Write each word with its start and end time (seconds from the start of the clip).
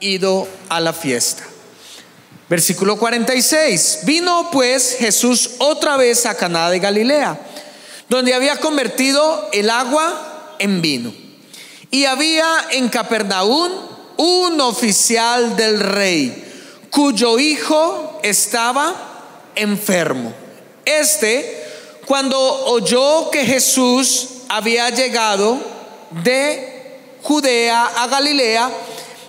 ido 0.00 0.48
a 0.68 0.80
la 0.80 0.92
fiesta. 0.92 1.44
Versículo 2.48 2.98
46. 2.98 4.00
Vino 4.04 4.50
pues 4.52 4.96
Jesús 4.98 5.52
otra 5.58 5.96
vez 5.96 6.26
a 6.26 6.36
Caná 6.36 6.70
de 6.70 6.78
Galilea, 6.78 7.38
donde 8.08 8.34
había 8.34 8.56
convertido 8.56 9.48
el 9.52 9.70
agua 9.70 10.56
en 10.58 10.82
vino. 10.82 11.12
Y 11.90 12.04
había 12.04 12.46
en 12.70 12.88
Capernaum 12.88 13.72
un 14.16 14.60
oficial 14.60 15.56
del 15.56 15.80
rey, 15.80 16.44
cuyo 16.90 17.38
hijo 17.38 18.20
estaba 18.22 18.94
enfermo. 19.54 20.32
Este, 20.84 21.64
cuando 22.06 22.38
oyó 22.66 23.30
que 23.30 23.44
Jesús 23.44 24.28
había 24.48 24.90
llegado 24.90 25.58
de 26.22 26.98
Judea 27.22 27.86
a 27.96 28.06
Galilea, 28.06 28.70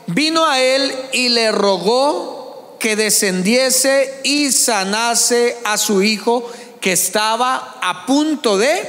vino 0.07 0.45
a 0.45 0.59
él 0.61 0.93
y 1.13 1.29
le 1.29 1.51
rogó 1.51 2.77
que 2.79 2.95
descendiese 2.95 4.21
y 4.23 4.51
sanase 4.51 5.57
a 5.63 5.77
su 5.77 6.03
hijo 6.03 6.49
que 6.81 6.91
estaba 6.91 7.79
a 7.81 8.05
punto 8.05 8.57
de 8.57 8.83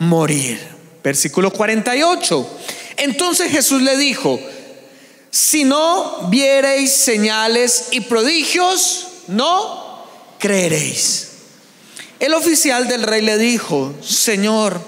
morir. 0.00 0.60
Versículo 1.02 1.52
48. 1.52 2.46
Entonces 2.96 3.50
Jesús 3.52 3.82
le 3.82 3.96
dijo, 3.96 4.40
si 5.30 5.64
no 5.64 6.28
viereis 6.30 6.92
señales 6.92 7.88
y 7.92 8.00
prodigios, 8.00 9.06
no 9.28 10.04
creeréis. 10.38 11.28
El 12.18 12.34
oficial 12.34 12.88
del 12.88 13.04
rey 13.04 13.22
le 13.22 13.38
dijo, 13.38 13.94
Señor, 14.02 14.80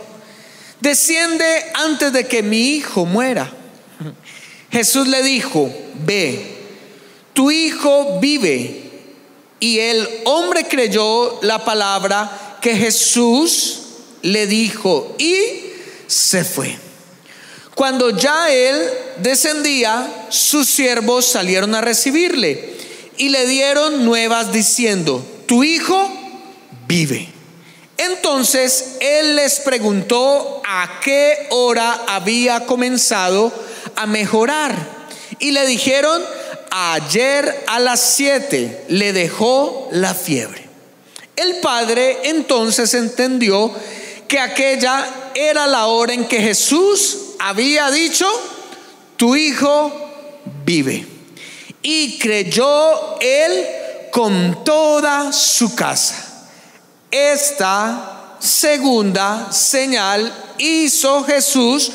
desciende 0.81 1.71
antes 1.75 2.13
de 2.13 2.27
que 2.27 2.43
mi 2.43 2.75
hijo 2.75 3.07
muera. 3.07 3.53
Jesús 4.71 5.09
le 5.09 5.23
dijo, 5.23 5.73
ve, 6.07 6.59
tu 7.33 7.51
hijo 7.51 8.19
vive. 8.21 8.83
Y 9.59 9.79
el 9.79 10.09
hombre 10.25 10.65
creyó 10.65 11.39
la 11.43 11.65
palabra 11.65 12.59
que 12.63 12.77
Jesús 12.77 13.81
le 14.23 14.47
dijo 14.47 15.15
y 15.19 15.37
se 16.07 16.45
fue. 16.45 16.79
Cuando 17.75 18.11
ya 18.11 18.51
él 18.51 18.77
descendía, 19.19 20.27
sus 20.29 20.69
siervos 20.69 21.27
salieron 21.27 21.75
a 21.75 21.81
recibirle 21.81 22.75
y 23.17 23.29
le 23.29 23.47
dieron 23.47 24.05
nuevas 24.05 24.53
diciendo, 24.53 25.25
tu 25.47 25.65
hijo 25.65 26.11
vive. 26.87 27.29
Entonces 27.97 28.97
él 29.01 29.37
les 29.37 29.61
preguntó 29.61 30.63
a 30.67 31.01
qué 31.03 31.47
hora 31.51 32.05
había 32.07 32.65
comenzado 32.67 33.53
a 33.97 34.07
mejorar. 34.07 34.75
Y 35.39 35.53
le 35.53 35.67
dijeron, 35.67 36.23
ayer 36.71 37.65
a 37.67 37.81
las 37.81 38.01
siete 38.01 38.85
le 38.89 39.13
dejó 39.13 39.89
la 39.93 40.15
fiebre. 40.15 40.69
El 41.37 41.57
padre 41.61 42.19
entonces 42.25 42.93
entendió 42.95 43.73
que 44.29 44.39
aquella 44.39 45.09
era 45.35 45.67
la 45.67 45.87
hora 45.87 46.13
en 46.13 46.27
que 46.27 46.41
Jesús 46.41 47.19
había 47.39 47.91
dicho, 47.91 48.29
tu 49.17 49.35
hijo 49.35 49.93
vive. 50.65 51.07
Y 51.83 52.19
creyó 52.19 53.19
él 53.21 53.67
con 54.13 54.65
toda 54.65 55.33
su 55.33 55.75
casa. 55.75 56.47
Esta 57.11 58.37
segunda 58.39 59.51
señal 59.51 60.33
hizo 60.59 61.25
Jesús 61.25 61.91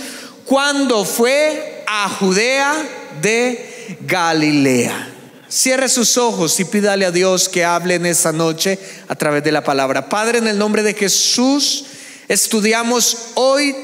cuando 0.45 1.05
fue 1.05 1.74
a 1.87 2.09
Judea 2.09 2.73
de 3.21 3.97
Galilea. 4.01 5.11
Cierre 5.47 5.89
sus 5.89 6.17
ojos 6.17 6.59
y 6.59 6.65
pídale 6.65 7.05
a 7.05 7.11
Dios 7.11 7.47
que 7.49 7.63
hable 7.63 7.95
en 7.95 8.05
esta 8.05 8.31
noche 8.31 8.79
a 9.07 9.15
través 9.15 9.43
de 9.43 9.51
la 9.51 9.63
palabra. 9.63 10.09
Padre, 10.09 10.39
en 10.39 10.47
el 10.47 10.57
nombre 10.57 10.83
de 10.83 10.93
Jesús, 10.93 11.85
estudiamos 12.27 13.17
hoy 13.35 13.75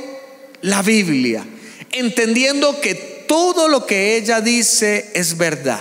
la 0.61 0.81
Biblia, 0.81 1.45
entendiendo 1.91 2.81
que 2.81 3.25
todo 3.27 3.67
lo 3.67 3.85
que 3.85 4.17
ella 4.17 4.41
dice 4.41 5.11
es 5.13 5.37
verdad, 5.37 5.79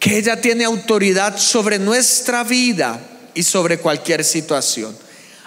que 0.00 0.18
ella 0.18 0.40
tiene 0.40 0.64
autoridad 0.64 1.38
sobre 1.38 1.78
nuestra 1.78 2.42
vida 2.42 3.00
y 3.34 3.42
sobre 3.42 3.78
cualquier 3.78 4.24
situación. 4.24 4.96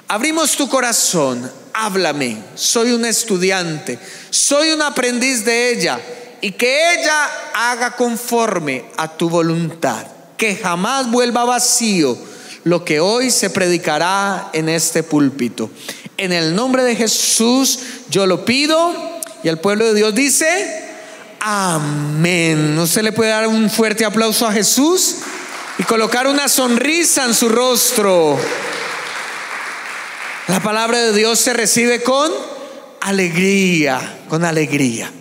Abrimos 0.07 0.55
tu 0.55 0.69
corazón, 0.69 1.51
háblame, 1.77 2.37
soy 2.55 2.91
un 2.91 3.05
estudiante, 3.05 3.99
soy 4.31 4.71
un 4.71 4.81
aprendiz 4.81 5.45
de 5.45 5.71
ella 5.71 5.99
y 6.41 6.51
que 6.51 6.93
ella 6.95 7.29
haga 7.53 7.95
conforme 7.95 8.85
a 8.97 9.15
tu 9.15 9.29
voluntad, 9.29 10.05
que 10.37 10.55
jamás 10.55 11.09
vuelva 11.11 11.45
vacío 11.45 12.17
lo 12.63 12.83
que 12.83 12.99
hoy 12.99 13.29
se 13.29 13.51
predicará 13.51 14.49
en 14.53 14.69
este 14.69 15.03
púlpito. 15.03 15.69
En 16.17 16.33
el 16.33 16.55
nombre 16.55 16.83
de 16.83 16.95
Jesús 16.95 17.79
yo 18.09 18.25
lo 18.25 18.43
pido 18.43 19.19
y 19.43 19.47
el 19.47 19.59
pueblo 19.59 19.85
de 19.85 19.93
Dios 19.93 20.15
dice, 20.15 20.83
amén. 21.39 22.77
¿Usted 22.79 23.03
le 23.03 23.11
puede 23.11 23.29
dar 23.29 23.47
un 23.47 23.69
fuerte 23.69 24.03
aplauso 24.03 24.47
a 24.47 24.51
Jesús? 24.51 25.17
y 25.79 25.83
colocar 25.83 26.27
una 26.27 26.47
sonrisa 26.47 27.25
en 27.25 27.33
su 27.33 27.49
rostro. 27.49 28.37
La 30.47 30.61
palabra 30.61 30.99
de 30.99 31.11
Dios 31.11 31.41
se 31.41 31.51
recibe 31.51 32.01
con 32.03 32.31
alegría, 33.01 34.17
con 34.29 34.45
alegría. 34.45 35.11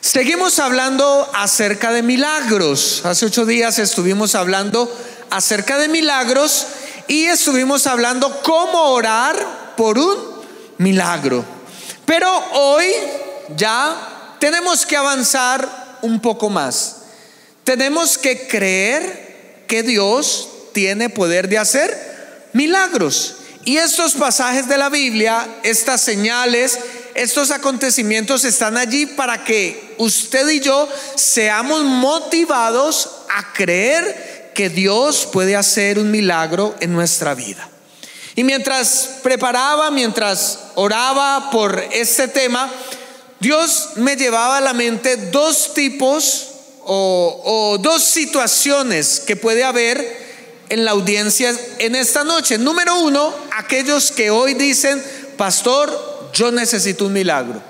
Seguimos 0.00 0.58
hablando 0.58 1.30
acerca 1.32 1.92
de 1.92 2.02
milagros. 2.02 3.02
Hace 3.04 3.26
ocho 3.26 3.46
días 3.46 3.78
estuvimos 3.78 4.34
hablando 4.34 4.92
acerca 5.30 5.78
de 5.78 5.86
milagros 5.86 6.66
y 7.06 7.26
estuvimos 7.26 7.86
hablando 7.86 8.42
cómo 8.42 8.90
orar 8.90 9.74
por 9.76 9.96
un 9.96 10.16
milagro. 10.78 11.44
Pero 12.04 12.28
hoy 12.54 12.86
ya 13.56 14.34
tenemos 14.40 14.84
que 14.84 14.96
avanzar 14.96 15.98
un 16.02 16.18
poco 16.20 16.50
más. 16.50 17.02
Tenemos 17.62 18.18
que 18.18 18.48
creer 18.48 19.64
que 19.68 19.84
Dios 19.84 20.48
tiene 20.72 21.10
poder 21.10 21.48
de 21.48 21.58
hacer 21.58 22.50
milagros. 22.54 23.36
Y 23.68 23.76
estos 23.76 24.14
pasajes 24.14 24.66
de 24.66 24.78
la 24.78 24.88
Biblia, 24.88 25.46
estas 25.62 26.00
señales, 26.00 26.78
estos 27.14 27.50
acontecimientos 27.50 28.46
están 28.46 28.78
allí 28.78 29.04
para 29.04 29.44
que 29.44 29.94
usted 29.98 30.48
y 30.48 30.60
yo 30.60 30.88
seamos 31.16 31.82
motivados 31.84 33.10
a 33.28 33.52
creer 33.52 34.52
que 34.54 34.70
Dios 34.70 35.28
puede 35.30 35.54
hacer 35.54 35.98
un 35.98 36.10
milagro 36.10 36.76
en 36.80 36.94
nuestra 36.94 37.34
vida. 37.34 37.68
Y 38.36 38.42
mientras 38.42 39.18
preparaba, 39.22 39.90
mientras 39.90 40.60
oraba 40.74 41.50
por 41.50 41.78
este 41.92 42.26
tema, 42.26 42.72
Dios 43.38 43.90
me 43.96 44.16
llevaba 44.16 44.56
a 44.56 44.62
la 44.62 44.72
mente 44.72 45.30
dos 45.30 45.74
tipos 45.74 46.46
o, 46.86 47.76
dos 47.82 48.02
situaciones 48.02 49.20
que 49.20 49.36
puede 49.36 49.62
haber 49.62 50.27
en 50.68 50.84
la 50.84 50.92
audiencia 50.92 51.54
en 51.78 51.94
esta 51.94 52.24
noche. 52.24 52.58
Número 52.58 52.98
uno, 53.00 53.34
aquellos 53.56 54.10
que 54.12 54.30
hoy 54.30 54.54
dicen, 54.54 55.02
pastor, 55.36 56.30
yo 56.32 56.50
necesito 56.50 57.06
un 57.06 57.12
milagro. 57.12 57.62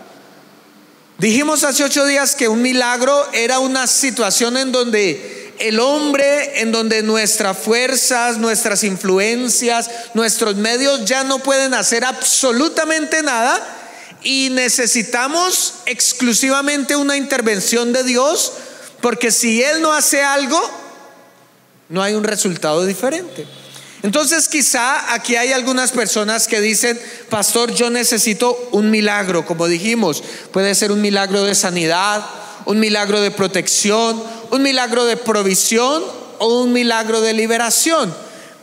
Dijimos 1.18 1.64
hace 1.64 1.84
ocho 1.84 2.04
días 2.06 2.34
que 2.34 2.48
un 2.48 2.62
milagro 2.62 3.26
era 3.32 3.58
una 3.58 3.86
situación 3.86 4.56
en 4.56 4.70
donde 4.70 5.52
el 5.58 5.80
hombre, 5.80 6.60
en 6.60 6.70
donde 6.70 7.02
nuestras 7.02 7.58
fuerzas, 7.58 8.38
nuestras 8.38 8.84
influencias, 8.84 9.90
nuestros 10.14 10.54
medios 10.56 11.04
ya 11.04 11.24
no 11.24 11.40
pueden 11.40 11.74
hacer 11.74 12.04
absolutamente 12.04 13.22
nada 13.22 13.60
y 14.22 14.50
necesitamos 14.50 15.74
exclusivamente 15.86 16.94
una 16.94 17.16
intervención 17.16 17.92
de 17.92 18.04
Dios 18.04 18.52
porque 19.00 19.30
si 19.30 19.62
Él 19.62 19.80
no 19.80 19.92
hace 19.92 20.22
algo, 20.22 20.60
no 21.88 22.02
hay 22.02 22.14
un 22.14 22.24
resultado 22.24 22.84
diferente. 22.84 23.46
Entonces 24.02 24.48
quizá 24.48 25.12
aquí 25.14 25.36
hay 25.36 25.52
algunas 25.52 25.90
personas 25.90 26.46
que 26.46 26.60
dicen, 26.60 27.00
pastor, 27.28 27.72
yo 27.72 27.90
necesito 27.90 28.68
un 28.70 28.90
milagro, 28.90 29.44
como 29.44 29.66
dijimos, 29.66 30.22
puede 30.52 30.74
ser 30.74 30.92
un 30.92 31.00
milagro 31.00 31.42
de 31.44 31.54
sanidad, 31.54 32.24
un 32.64 32.78
milagro 32.78 33.20
de 33.20 33.30
protección, 33.30 34.22
un 34.50 34.62
milagro 34.62 35.04
de 35.04 35.16
provisión 35.16 36.04
o 36.38 36.62
un 36.62 36.72
milagro 36.72 37.20
de 37.20 37.32
liberación. 37.32 38.14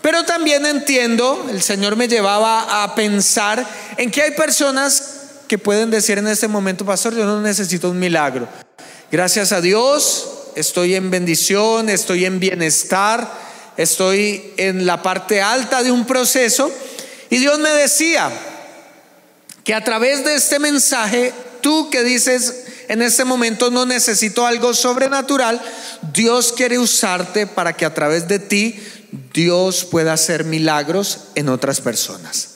Pero 0.01 0.23
también 0.23 0.65
entiendo, 0.65 1.47
el 1.49 1.61
Señor 1.61 1.95
me 1.95 2.07
llevaba 2.07 2.83
a 2.83 2.95
pensar 2.95 3.67
en 3.97 4.11
que 4.11 4.21
hay 4.21 4.31
personas 4.31 5.15
que 5.47 5.57
pueden 5.57 5.91
decir 5.91 6.17
en 6.17 6.27
este 6.27 6.47
momento, 6.47 6.85
pastor, 6.85 7.15
yo 7.15 7.25
no 7.25 7.41
necesito 7.41 7.89
un 7.89 7.99
milagro. 7.99 8.47
Gracias 9.11 9.51
a 9.51 9.61
Dios, 9.61 10.34
estoy 10.55 10.95
en 10.95 11.11
bendición, 11.11 11.89
estoy 11.89 12.25
en 12.25 12.39
bienestar, 12.39 13.31
estoy 13.77 14.53
en 14.57 14.85
la 14.85 15.01
parte 15.01 15.41
alta 15.41 15.83
de 15.83 15.91
un 15.91 16.05
proceso. 16.05 16.71
Y 17.29 17.37
Dios 17.37 17.59
me 17.59 17.69
decía 17.69 18.31
que 19.63 19.73
a 19.73 19.83
través 19.83 20.23
de 20.23 20.35
este 20.35 20.59
mensaje, 20.59 21.33
tú 21.61 21.89
que 21.89 22.03
dices, 22.03 22.65
en 22.87 23.01
este 23.01 23.25
momento 23.25 23.71
no 23.71 23.85
necesito 23.85 24.45
algo 24.45 24.73
sobrenatural, 24.73 25.61
Dios 26.13 26.53
quiere 26.53 26.77
usarte 26.77 27.47
para 27.47 27.73
que 27.73 27.85
a 27.85 27.93
través 27.93 28.27
de 28.27 28.39
ti 28.39 28.79
Dios 29.33 29.85
pueda 29.85 30.13
hacer 30.13 30.43
milagros 30.43 31.19
en 31.35 31.49
otras 31.49 31.81
personas. 31.81 32.49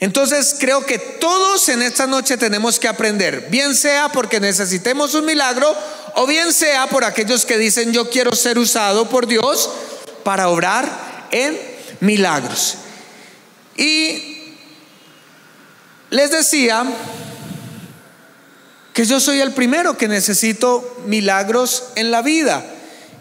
Entonces 0.00 0.56
creo 0.58 0.84
que 0.84 0.98
todos 0.98 1.68
en 1.68 1.80
esta 1.80 2.08
noche 2.08 2.36
tenemos 2.36 2.80
que 2.80 2.88
aprender, 2.88 3.46
bien 3.50 3.76
sea 3.76 4.08
porque 4.08 4.40
necesitemos 4.40 5.14
un 5.14 5.24
milagro 5.24 5.72
o 6.16 6.26
bien 6.26 6.52
sea 6.52 6.86
por 6.88 7.04
aquellos 7.04 7.44
que 7.44 7.58
dicen 7.58 7.92
yo 7.92 8.10
quiero 8.10 8.34
ser 8.34 8.58
usado 8.58 9.08
por 9.08 9.26
Dios 9.26 9.70
para 10.24 10.48
obrar 10.48 11.28
en 11.30 11.58
milagros. 12.00 12.76
Y 13.76 14.54
les 16.10 16.30
decía 16.30 16.84
que 18.92 19.06
yo 19.06 19.20
soy 19.20 19.40
el 19.40 19.52
primero 19.52 19.96
que 19.96 20.08
necesito 20.08 20.98
milagros 21.06 21.84
en 21.94 22.10
la 22.10 22.22
vida. 22.22 22.62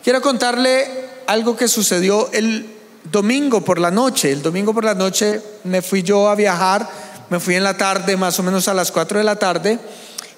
Quiero 0.04 0.22
contarle 0.22 0.88
algo 1.28 1.56
que 1.56 1.68
sucedió 1.68 2.30
el 2.34 2.70
domingo 3.10 3.62
por 3.62 3.80
la 3.80 3.92
noche. 3.92 4.32
El 4.32 4.42
domingo 4.42 4.74
por 4.74 4.84
la 4.84 4.94
noche 4.94 5.42
me 5.64 5.82
fui 5.82 6.04
yo 6.04 6.28
a 6.28 6.36
viajar, 6.36 6.90
me 7.30 7.40
fui 7.40 7.56
en 7.56 7.64
la 7.64 7.78
tarde, 7.78 8.18
más 8.18 8.38
o 8.40 8.44
menos 8.44 8.68
a 8.68 8.74
las 8.74 8.92
4 8.92 9.20
de 9.20 9.24
la 9.24 9.38
tarde. 9.38 9.80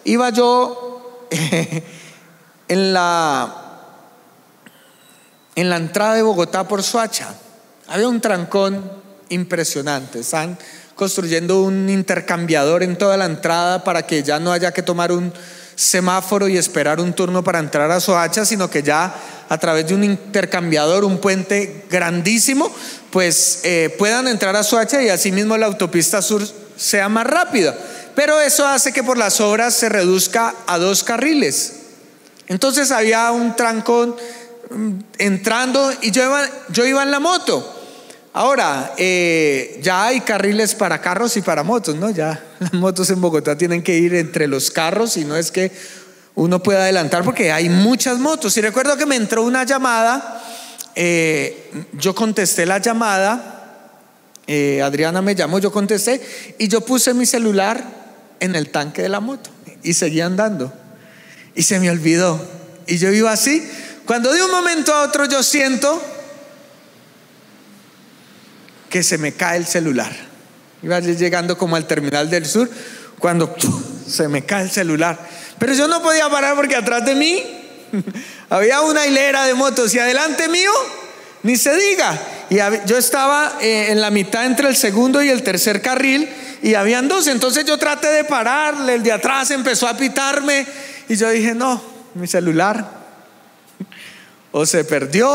Iba 0.04 0.30
yo 0.30 1.28
en 2.68 2.94
la 2.94 3.60
en 5.56 5.70
la 5.70 5.78
entrada 5.78 6.16
de 6.16 6.24
Bogotá 6.24 6.68
por 6.68 6.82
Suacha. 6.84 7.34
Había 7.88 8.08
un 8.08 8.22
trancón 8.22 8.92
impresionante. 9.30 10.20
Están 10.20 10.58
construyendo 10.96 11.62
un 11.62 11.90
intercambiador 11.90 12.84
en 12.84 12.98
toda 12.98 13.18
la 13.18 13.26
entrada 13.26 13.84
para 13.84 14.06
que 14.06 14.24
ya 14.24 14.40
no 14.40 14.52
haya 14.52 14.72
que 14.72 14.82
tomar 14.82 15.12
un 15.12 15.32
semáforo 15.76 16.48
y 16.48 16.58
esperar 16.58 17.00
un 17.00 17.14
turno 17.14 17.44
para 17.44 17.60
entrar 17.60 17.90
a 17.92 18.00
Soacha, 18.00 18.46
sino 18.46 18.70
que 18.70 18.84
ya 18.84 19.14
a 19.50 19.58
través 19.58 19.88
de 19.88 19.96
un 19.96 20.04
intercambiador, 20.04 21.04
un 21.04 21.20
puente 21.20 21.86
grandísimo, 21.90 22.72
pues 23.12 23.62
eh, 23.64 23.94
puedan 23.98 24.28
entrar 24.28 24.56
a 24.56 24.64
Soacha 24.64 25.02
y 25.02 25.10
asimismo 25.10 25.58
la 25.58 25.66
autopista 25.66 26.22
sur 26.22 26.44
sea 26.78 27.10
más 27.10 27.28
rápida. 27.28 27.76
Pero 28.16 28.40
eso 28.40 28.68
hace 28.68 28.94
que 28.94 29.04
por 29.04 29.18
las 29.18 29.42
obras 29.42 29.74
se 29.74 29.90
reduzca 29.90 30.54
a 30.68 30.78
dos 30.78 31.04
carriles. 31.04 31.83
Entonces 32.48 32.92
había 32.92 33.32
un 33.32 33.56
trancón 33.56 34.16
mm, 34.70 35.00
entrando 35.18 35.92
y 36.02 36.12
yo 36.12 36.24
iba, 36.24 36.42
yo 36.70 36.86
iba 36.86 37.04
en 37.04 37.12
la 37.12 37.20
moto. 37.20 37.82
Ahora, 38.36 38.94
eh, 38.98 39.80
ya 39.84 40.08
hay 40.08 40.22
carriles 40.22 40.74
para 40.74 41.00
carros 41.02 41.38
y 41.38 41.42
para 41.42 41.62
motos, 41.62 41.96
¿no? 41.96 42.10
Ya 42.10 42.44
las 42.60 42.74
motos 42.74 43.10
en 43.12 43.22
Bogotá 43.22 43.58
tienen 43.58 43.84
que 43.84 43.98
ir 43.98 44.16
entre 44.16 44.48
los 44.48 44.72
carros 44.72 45.18
y 45.18 45.26
no 45.26 45.36
es 45.36 45.52
que 45.52 45.72
uno 46.36 46.64
pueda 46.64 46.82
adelantar 46.82 47.24
porque 47.24 47.52
hay 47.52 47.70
muchas 47.70 48.18
motos. 48.18 48.58
Y 48.58 48.62
recuerdo 48.62 48.98
que 48.98 49.06
me 49.06 49.16
entró 49.16 49.44
una 49.44 49.66
llamada, 49.66 50.42
eh, 50.96 51.72
yo 51.94 52.16
contesté 52.16 52.66
la 52.66 52.80
llamada, 52.80 53.54
eh, 54.48 54.82
Adriana 54.82 55.22
me 55.22 55.36
llamó, 55.36 55.60
yo 55.60 55.72
contesté 55.72 56.20
y 56.58 56.68
yo 56.68 56.82
puse 56.82 57.14
mi 57.14 57.28
celular 57.28 57.84
en 58.40 58.56
el 58.56 58.70
tanque 58.70 59.04
de 59.04 59.10
la 59.10 59.20
moto 59.20 59.52
y 59.84 59.94
seguí 59.94 60.22
andando. 60.22 60.74
Y 61.56 61.64
se 61.64 61.80
me 61.80 61.90
olvidó. 61.90 62.42
Y 62.88 62.98
yo 62.98 63.12
iba 63.12 63.32
así. 63.32 63.68
Cuando 64.06 64.32
de 64.34 64.44
un 64.44 64.52
momento 64.52 64.94
a 64.94 65.04
otro 65.04 65.26
yo 65.26 65.44
siento 65.44 66.02
que 68.90 69.04
se 69.04 69.18
me 69.18 69.34
cae 69.34 69.58
el 69.58 69.66
celular. 69.66 70.12
Iba 70.84 71.00
llegando 71.00 71.58
como 71.58 71.76
al 71.76 71.88
terminal 71.88 72.30
del 72.30 72.46
sur 72.46 72.70
cuando 73.18 73.56
se 74.08 74.28
me 74.28 74.46
cae 74.46 74.64
el 74.64 74.72
celular. 74.72 75.18
Pero 75.58 75.74
yo 75.74 75.88
no 75.88 76.02
podía 76.02 76.30
parar 76.30 76.56
porque 76.56 76.76
atrás 76.76 77.06
de 77.06 77.16
mí 77.16 77.42
había 78.50 78.82
una 78.82 79.08
hilera 79.08 79.46
de 79.46 79.54
motos 79.54 79.94
y 79.96 80.00
adelante 80.00 80.50
mío, 80.50 80.72
ni 81.44 81.56
se 81.56 81.76
diga. 81.76 82.20
Y 82.50 82.58
yo 82.86 82.98
estaba 82.98 83.58
eh, 83.62 83.88
en 83.90 84.02
la 84.02 84.12
mitad 84.12 84.46
entre 84.46 84.68
el 84.68 84.76
segundo 84.76 85.24
y 85.24 85.30
el 85.30 85.42
tercer 85.42 85.82
carril 85.82 86.30
y 86.62 86.76
habían 86.76 87.08
dos. 87.08 87.28
Entonces 87.28 87.66
yo 87.66 87.78
traté 87.78 88.08
de 88.08 88.26
pararle, 88.26 88.96
el 88.96 89.04
de 89.04 89.14
atrás 89.14 89.52
empezó 89.52 89.88
a 89.88 89.96
pitarme 89.96 90.68
y 91.14 91.16
yo 91.16 91.30
dije, 91.30 91.54
no, 91.54 91.80
mi 92.16 92.26
celular 92.28 92.90
o 94.52 94.66
se 94.66 94.84
perdió 94.84 95.30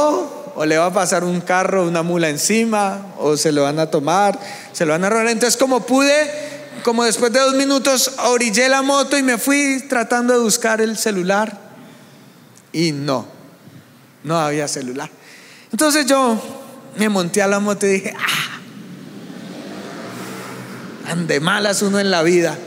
o 0.56 0.64
le 0.64 0.76
va 0.76 0.86
a 0.86 0.92
pasar 0.92 1.22
un 1.22 1.40
carro, 1.40 1.86
una 1.86 2.02
mula 2.02 2.28
encima, 2.28 3.14
o 3.18 3.36
se 3.36 3.52
lo 3.52 3.62
van 3.62 3.78
a 3.78 3.86
tomar, 3.86 4.38
se 4.72 4.84
lo 4.84 4.92
van 4.92 5.04
a 5.04 5.08
robar. 5.08 5.28
Entonces, 5.28 5.56
como 5.56 5.86
pude, 5.86 6.28
como 6.82 7.04
después 7.04 7.32
de 7.32 7.38
dos 7.38 7.54
minutos, 7.54 8.12
orillé 8.24 8.68
la 8.68 8.82
moto 8.82 9.16
y 9.16 9.22
me 9.22 9.38
fui 9.38 9.84
tratando 9.88 10.34
de 10.34 10.40
buscar 10.40 10.80
el 10.80 10.98
celular. 10.98 11.56
Y 12.72 12.90
no, 12.90 13.24
no 14.24 14.36
había 14.36 14.66
celular. 14.66 15.10
Entonces 15.70 16.06
yo 16.06 16.40
me 16.96 17.08
monté 17.08 17.40
a 17.40 17.46
la 17.46 17.60
moto 17.60 17.86
y 17.86 17.90
dije, 17.90 18.14
ah, 18.18 18.60
ande 21.12 21.38
malas 21.38 21.82
uno 21.82 22.00
en 22.00 22.10
la 22.10 22.22
vida. 22.24 22.58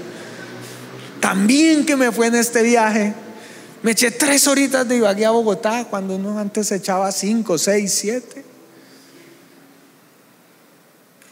También 1.21 1.85
que 1.85 1.95
me 1.95 2.12
fue 2.12 2.27
en 2.27 2.35
este 2.35 2.63
viaje. 2.63 3.13
Me 3.83 3.91
eché 3.91 4.12
tres 4.12 4.47
horitas 4.47 4.88
de 4.88 4.97
Ibagué 4.97 5.25
a 5.25 5.31
Bogotá 5.31 5.85
cuando 5.89 6.15
uno 6.15 6.38
antes 6.38 6.68
se 6.68 6.75
echaba 6.75 7.12
cinco, 7.12 7.57
seis, 7.57 7.94
siete. 7.94 8.44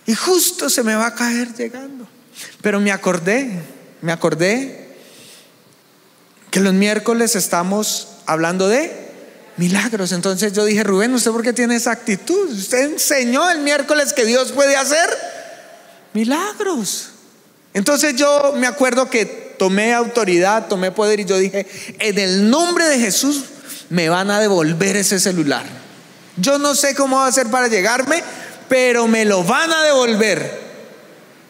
Y 0.06 0.16
justo 0.16 0.70
se 0.70 0.84
me 0.84 0.96
va 0.96 1.08
a 1.08 1.16
caer 1.16 1.54
llegando. 1.54 2.08
Pero 2.62 2.80
me 2.80 2.92
acordé, 2.92 3.52
me 4.02 4.12
acordé 4.12 4.88
que 6.50 6.60
los 6.60 6.74
miércoles 6.74 7.36
estamos 7.36 8.08
hablando 8.26 8.68
de 8.68 9.10
milagros. 9.58 10.12
Entonces 10.12 10.54
yo 10.54 10.66
dije, 10.66 10.84
Rubén, 10.84 11.14
¿usted 11.14 11.32
por 11.32 11.44
qué 11.44 11.54
tiene 11.54 11.76
esa 11.76 11.92
actitud? 11.92 12.50
Usted 12.52 12.92
enseñó 12.92 13.50
el 13.50 13.60
miércoles 13.60 14.14
que 14.14 14.26
Dios 14.26 14.52
puede 14.52 14.76
hacer 14.76 15.10
milagros. 16.14 17.10
Entonces 17.74 18.16
yo 18.16 18.54
me 18.56 18.68
acuerdo 18.68 19.10
que 19.10 19.49
tomé 19.60 19.94
autoridad, 19.94 20.68
tomé 20.68 20.92
poder 20.92 21.20
y 21.20 21.26
yo 21.26 21.38
dije, 21.38 21.68
en 22.00 22.18
el 22.18 22.50
nombre 22.50 22.86
de 22.86 22.98
Jesús 22.98 23.44
me 23.90 24.10
van 24.10 24.32
a 24.32 24.40
devolver 24.40 24.96
ese 24.96 25.20
celular. 25.20 25.66
Yo 26.38 26.58
no 26.58 26.74
sé 26.74 26.96
cómo 26.96 27.18
va 27.18 27.28
a 27.28 27.32
ser 27.32 27.48
para 27.48 27.68
llegarme, 27.68 28.24
pero 28.68 29.08
me 29.08 29.26
lo 29.26 29.44
van 29.44 29.72
a 29.72 29.84
devolver. 29.84 30.70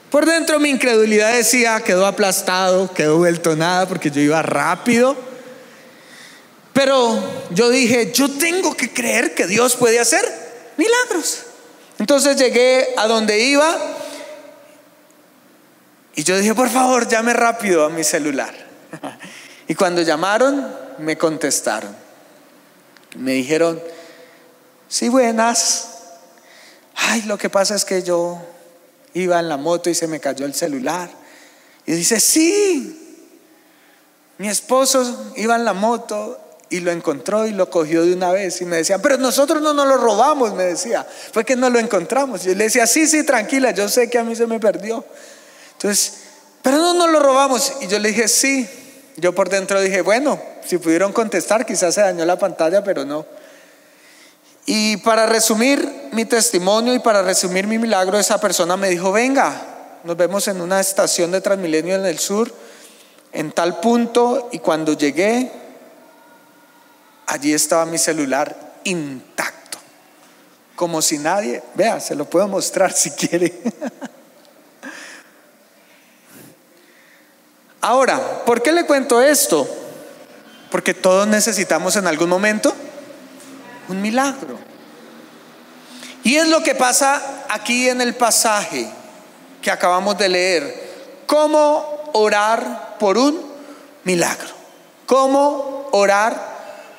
Por 0.09 0.25
dentro 0.25 0.59
mi 0.59 0.69
incredulidad 0.69 1.33
decía, 1.33 1.79
quedó 1.81 2.05
aplastado, 2.05 2.91
quedó 2.93 3.17
vuelto 3.17 3.55
nada 3.55 3.87
porque 3.87 4.09
yo 4.09 4.19
iba 4.19 4.41
rápido. 4.41 5.15
Pero 6.73 7.21
yo 7.51 7.69
dije, 7.69 8.11
yo 8.11 8.29
tengo 8.29 8.75
que 8.75 8.91
creer 8.91 9.35
que 9.35 9.45
Dios 9.45 9.75
puede 9.75 9.99
hacer 9.99 10.25
milagros. 10.77 11.43
Entonces 11.99 12.37
llegué 12.37 12.87
a 12.97 13.07
donde 13.07 13.39
iba 13.39 13.77
y 16.19 16.23
yo 16.23 16.37
dije, 16.37 16.53
por 16.53 16.67
favor, 16.67 17.07
llame 17.07 17.31
rápido 17.31 17.85
a 17.85 17.89
mi 17.89 18.03
celular. 18.03 18.53
Y 19.69 19.75
cuando 19.75 20.01
llamaron, 20.01 20.67
me 20.97 21.15
contestaron. 21.15 21.95
Me 23.15 23.33
dijeron, 23.33 23.79
sí, 24.89 25.07
buenas. 25.07 25.91
Ay, 26.95 27.21
lo 27.21 27.37
que 27.37 27.49
pasa 27.49 27.75
es 27.75 27.85
que 27.85 28.01
yo 28.03 28.41
iba 29.13 29.39
en 29.39 29.47
la 29.47 29.55
moto 29.55 29.89
y 29.91 29.95
se 29.95 30.07
me 30.07 30.19
cayó 30.19 30.45
el 30.45 30.55
celular. 30.55 31.09
Y 31.85 31.93
dice, 31.93 32.19
sí, 32.19 33.21
mi 34.39 34.49
esposo 34.49 35.31
iba 35.37 35.55
en 35.55 35.63
la 35.63 35.73
moto 35.73 36.37
y 36.69 36.79
lo 36.79 36.91
encontró 36.91 37.47
y 37.47 37.51
lo 37.51 37.69
cogió 37.69 38.03
de 38.03 38.13
una 38.13 38.31
vez. 38.31 38.59
Y 38.59 38.65
me 38.65 38.77
decía, 38.77 38.97
pero 38.97 39.17
nosotros 39.17 39.61
no 39.61 39.73
nos 39.73 39.87
lo 39.87 39.95
robamos, 39.95 40.53
me 40.53 40.63
decía. 40.63 41.07
Fue 41.31 41.45
que 41.45 41.55
no 41.55 41.69
lo 41.69 41.79
encontramos. 41.79 42.43
Y 42.43 42.49
yo 42.49 42.55
le 42.55 42.65
decía, 42.65 42.87
sí, 42.87 43.07
sí, 43.07 43.23
tranquila, 43.23 43.71
yo 43.71 43.87
sé 43.87 44.09
que 44.09 44.17
a 44.17 44.23
mí 44.25 44.35
se 44.35 44.47
me 44.47 44.59
perdió. 44.59 45.05
Entonces, 45.79 46.13
pero 46.61 46.77
no 46.77 46.93
nos 46.93 47.09
lo 47.09 47.21
robamos. 47.21 47.71
Y 47.79 47.87
yo 47.87 47.99
le 47.99 48.09
dije, 48.09 48.27
sí. 48.27 48.67
Yo 49.15 49.33
por 49.33 49.49
dentro 49.49 49.79
dije, 49.81 50.01
bueno, 50.01 50.41
si 50.65 50.77
pudieron 50.77 51.13
contestar, 51.13 51.65
quizás 51.65 51.95
se 51.95 52.01
dañó 52.01 52.25
la 52.25 52.37
pantalla, 52.37 52.83
pero 52.83 53.05
no. 53.05 53.25
Y 54.65 54.97
para 54.97 55.25
resumir 55.25 56.09
mi 56.11 56.25
testimonio 56.25 56.93
y 56.93 56.99
para 56.99 57.21
resumir 57.21 57.65
mi 57.65 57.77
milagro, 57.77 58.19
esa 58.19 58.41
persona 58.41 58.75
me 58.75 58.89
dijo, 58.89 59.13
venga, 59.13 59.61
nos 60.03 60.17
vemos 60.17 60.49
en 60.49 60.59
una 60.59 60.81
estación 60.81 61.31
de 61.31 61.39
Transmilenio 61.39 61.95
en 61.95 62.05
el 62.05 62.19
sur, 62.19 62.53
en 63.31 63.51
tal 63.51 63.79
punto, 63.79 64.49
y 64.51 64.59
cuando 64.59 64.93
llegué, 64.93 65.51
allí 67.25 67.53
estaba 67.53 67.85
mi 67.85 67.97
celular 67.97 68.73
intacto, 68.83 69.79
como 70.75 71.01
si 71.01 71.17
nadie, 71.17 71.63
vea, 71.75 71.99
se 71.99 72.15
lo 72.15 72.25
puedo 72.25 72.47
mostrar 72.47 72.91
si 72.91 73.11
quiere. 73.11 73.61
Ahora, 77.81 78.43
¿por 78.45 78.61
qué 78.61 78.71
le 78.71 78.85
cuento 78.85 79.21
esto? 79.21 79.67
Porque 80.69 80.93
todos 80.93 81.27
necesitamos 81.27 81.95
en 81.95 82.07
algún 82.07 82.29
momento 82.29 82.73
un 83.87 84.01
milagro. 84.01 84.59
Y 86.23 86.35
es 86.35 86.47
lo 86.47 86.61
que 86.61 86.75
pasa 86.75 87.21
aquí 87.49 87.89
en 87.89 88.01
el 88.01 88.15
pasaje 88.15 88.87
que 89.61 89.71
acabamos 89.71 90.17
de 90.17 90.29
leer. 90.29 90.89
¿Cómo 91.25 92.11
orar 92.13 92.97
por 92.99 93.17
un 93.17 93.41
milagro? 94.03 94.49
¿Cómo 95.05 95.87
orar 95.91 96.39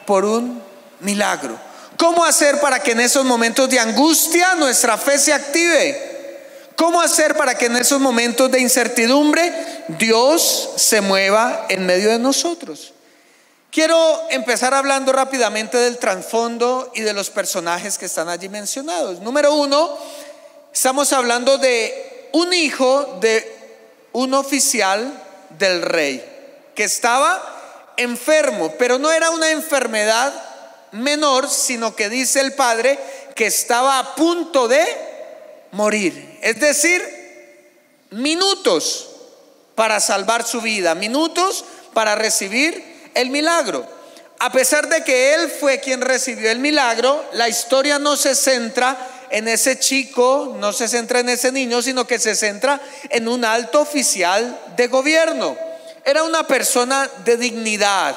por 0.07 0.25
un 0.25 0.63
milagro? 1.01 1.59
¿Cómo 1.97 2.25
hacer 2.25 2.59
para 2.61 2.81
que 2.81 2.93
en 2.93 3.01
esos 3.01 3.27
momentos 3.27 3.69
de 3.69 3.79
angustia 3.79 4.55
nuestra 4.55 4.97
fe 4.97 5.19
se 5.19 5.35
active? 5.35 6.09
¿Cómo 6.75 7.03
hacer 7.03 7.37
para 7.37 7.55
que 7.57 7.67
en 7.67 7.77
esos 7.77 8.01
momentos 8.01 8.51
de 8.51 8.59
incertidumbre 8.59 9.53
Dios 9.99 10.70
se 10.76 11.00
mueva 11.00 11.66
en 11.68 11.87
medio 11.87 12.11
de 12.11 12.18
nosotros? 12.18 12.92
Quiero 13.70 14.20
empezar 14.30 14.75
hablando 14.75 15.12
rápidamente 15.12 15.78
del 15.78 15.99
trasfondo 15.99 16.90
y 16.94 17.02
de 17.02 17.12
los 17.12 17.30
personajes 17.30 17.99
que 17.99 18.06
están 18.06 18.28
allí 18.28 18.49
mencionados. 18.49 19.20
Número 19.20 19.54
uno, 19.54 19.97
estamos 20.73 21.12
hablando 21.12 21.56
de 21.56 22.28
un 22.32 22.52
hijo 22.52 23.18
de 23.20 23.56
un 24.12 24.35
oficial 24.35 25.23
del 25.59 25.82
rey 25.82 26.25
que 26.75 26.85
estaba 26.85 27.92
enfermo, 27.97 28.75
pero 28.78 28.99
no 28.99 29.12
era 29.12 29.30
una 29.30 29.50
enfermedad 29.50 30.32
menor, 30.92 31.49
sino 31.49 31.94
que 31.94 32.09
dice 32.09 32.40
el 32.40 32.54
padre 32.54 32.99
que 33.37 33.47
estaba 33.47 33.99
a 34.00 34.14
punto 34.16 34.66
de 34.66 34.85
morir. 35.70 36.38
Es 36.42 36.59
decir, 36.59 37.02
minutos 38.11 39.10
para 39.75 40.00
salvar 40.00 40.47
su 40.47 40.61
vida, 40.61 40.95
minutos 40.95 41.65
para 41.93 42.15
recibir 42.15 43.11
el 43.15 43.31
milagro. 43.31 43.87
A 44.39 44.50
pesar 44.50 44.89
de 44.89 45.05
que 45.05 45.35
él 45.35 45.50
fue 45.50 45.81
quien 45.81 46.00
recibió 46.00 46.50
el 46.50 46.61
milagro, 46.61 47.25
la 47.33 47.49
historia 47.49 47.99
no 47.99 48.17
se 48.17 48.35
centra 48.35 48.97
en 49.31 49.49
ese 49.49 49.79
chico, 49.79 50.57
no 50.59 50.73
se 50.73 50.89
centra 50.89 51.21
en 51.21 51.29
ese 51.29 51.53
niño, 51.53 51.83
sino 51.83 52.07
que 52.07 52.19
se 52.19 52.35
centra 52.35 52.81
en 53.11 53.29
un 53.29 53.45
alto 53.45 53.81
oficial 53.81 54.59
de 54.77 54.87
gobierno. 54.89 55.57
Era 56.05 56.23
una 56.23 56.47
persona 56.47 57.09
de 57.25 57.37
dignidad. 57.37 58.17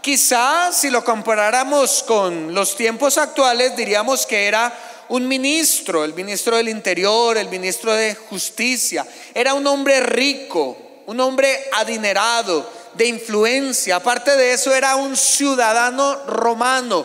Quizás 0.00 0.76
si 0.76 0.90
lo 0.90 1.04
comparáramos 1.04 2.02
con 2.02 2.54
los 2.54 2.76
tiempos 2.76 3.16
actuales, 3.16 3.76
diríamos 3.76 4.26
que 4.26 4.48
era 4.48 4.72
un 5.08 5.28
ministro, 5.28 6.04
el 6.04 6.14
ministro 6.14 6.56
del 6.56 6.68
Interior, 6.68 7.36
el 7.36 7.48
ministro 7.48 7.92
de 7.92 8.14
Justicia. 8.14 9.06
Era 9.34 9.54
un 9.54 9.66
hombre 9.66 10.00
rico, 10.00 10.76
un 11.10 11.18
hombre 11.18 11.68
adinerado 11.72 12.64
de 12.94 13.08
influencia. 13.08 13.96
Aparte 13.96 14.36
de 14.36 14.52
eso, 14.52 14.72
era 14.72 14.94
un 14.94 15.16
ciudadano 15.16 16.14
romano. 16.26 17.04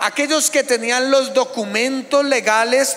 Aquellos 0.00 0.50
que 0.50 0.64
tenían 0.64 1.12
los 1.12 1.32
documentos 1.34 2.24
legales 2.24 2.96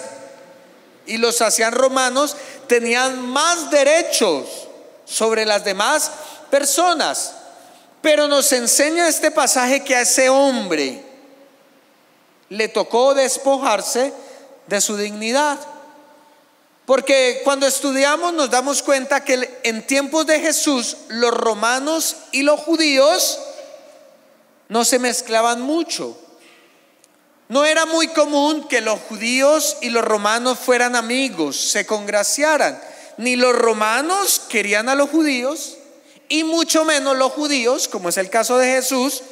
y 1.06 1.18
los 1.18 1.40
hacían 1.44 1.74
romanos 1.74 2.36
tenían 2.66 3.22
más 3.22 3.70
derechos 3.70 4.48
sobre 5.06 5.46
las 5.46 5.64
demás 5.64 6.10
personas. 6.50 7.36
Pero 8.02 8.28
nos 8.28 8.52
enseña 8.52 9.08
este 9.08 9.30
pasaje 9.30 9.84
que 9.84 9.96
a 9.96 10.02
ese 10.02 10.28
hombre 10.30 11.04
le 12.50 12.68
tocó 12.68 13.14
despojarse 13.14 14.12
de 14.66 14.82
su 14.82 14.98
dignidad. 14.98 15.60
Porque 16.92 17.40
cuando 17.46 17.66
estudiamos 17.68 18.34
nos 18.34 18.50
damos 18.50 18.84
cuenta 18.84 19.24
que 19.24 19.62
en 19.64 19.88
tiempos 19.88 20.28
de 20.28 20.42
Jesús 20.42 20.98
los 21.08 21.34
romanos 21.34 22.18
y 22.34 22.42
los 22.42 22.60
judíos 22.60 23.40
no 24.68 24.84
se 24.84 25.00
mezclaban 25.00 25.62
mucho. 25.62 26.20
No 27.48 27.64
era 27.64 27.86
muy 27.86 28.10
común 28.10 28.68
que 28.68 28.82
los 28.82 29.00
judíos 29.08 29.78
y 29.80 29.88
los 29.88 30.04
romanos 30.04 30.60
fueran 30.60 30.98
amigos, 30.98 31.56
se 31.56 31.86
congraciaran. 31.86 32.78
Ni 33.16 33.38
los 33.38 33.56
romanos 33.56 34.42
querían 34.50 34.90
a 34.90 34.96
los 34.96 35.10
judíos 35.10 35.78
y 36.28 36.44
mucho 36.44 36.84
menos 36.84 37.16
los 37.16 37.32
judíos, 37.32 37.88
como 37.88 38.10
es 38.10 38.18
el 38.18 38.30
caso 38.30 38.58
de 38.58 38.68
Jesús, 38.68 39.24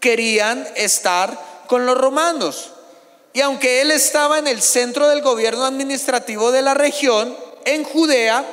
querían 0.00 0.66
estar 0.76 1.38
con 1.66 1.84
los 1.84 1.98
romanos. 1.98 2.70
Y 3.32 3.40
aunque 3.40 3.80
él 3.80 3.90
estaba 3.90 4.38
en 4.38 4.46
el 4.46 4.60
centro 4.60 5.08
del 5.08 5.22
gobierno 5.22 5.64
administrativo 5.64 6.52
de 6.52 6.62
la 6.62 6.74
región, 6.74 7.36
en 7.64 7.84
Judea, 7.84 8.44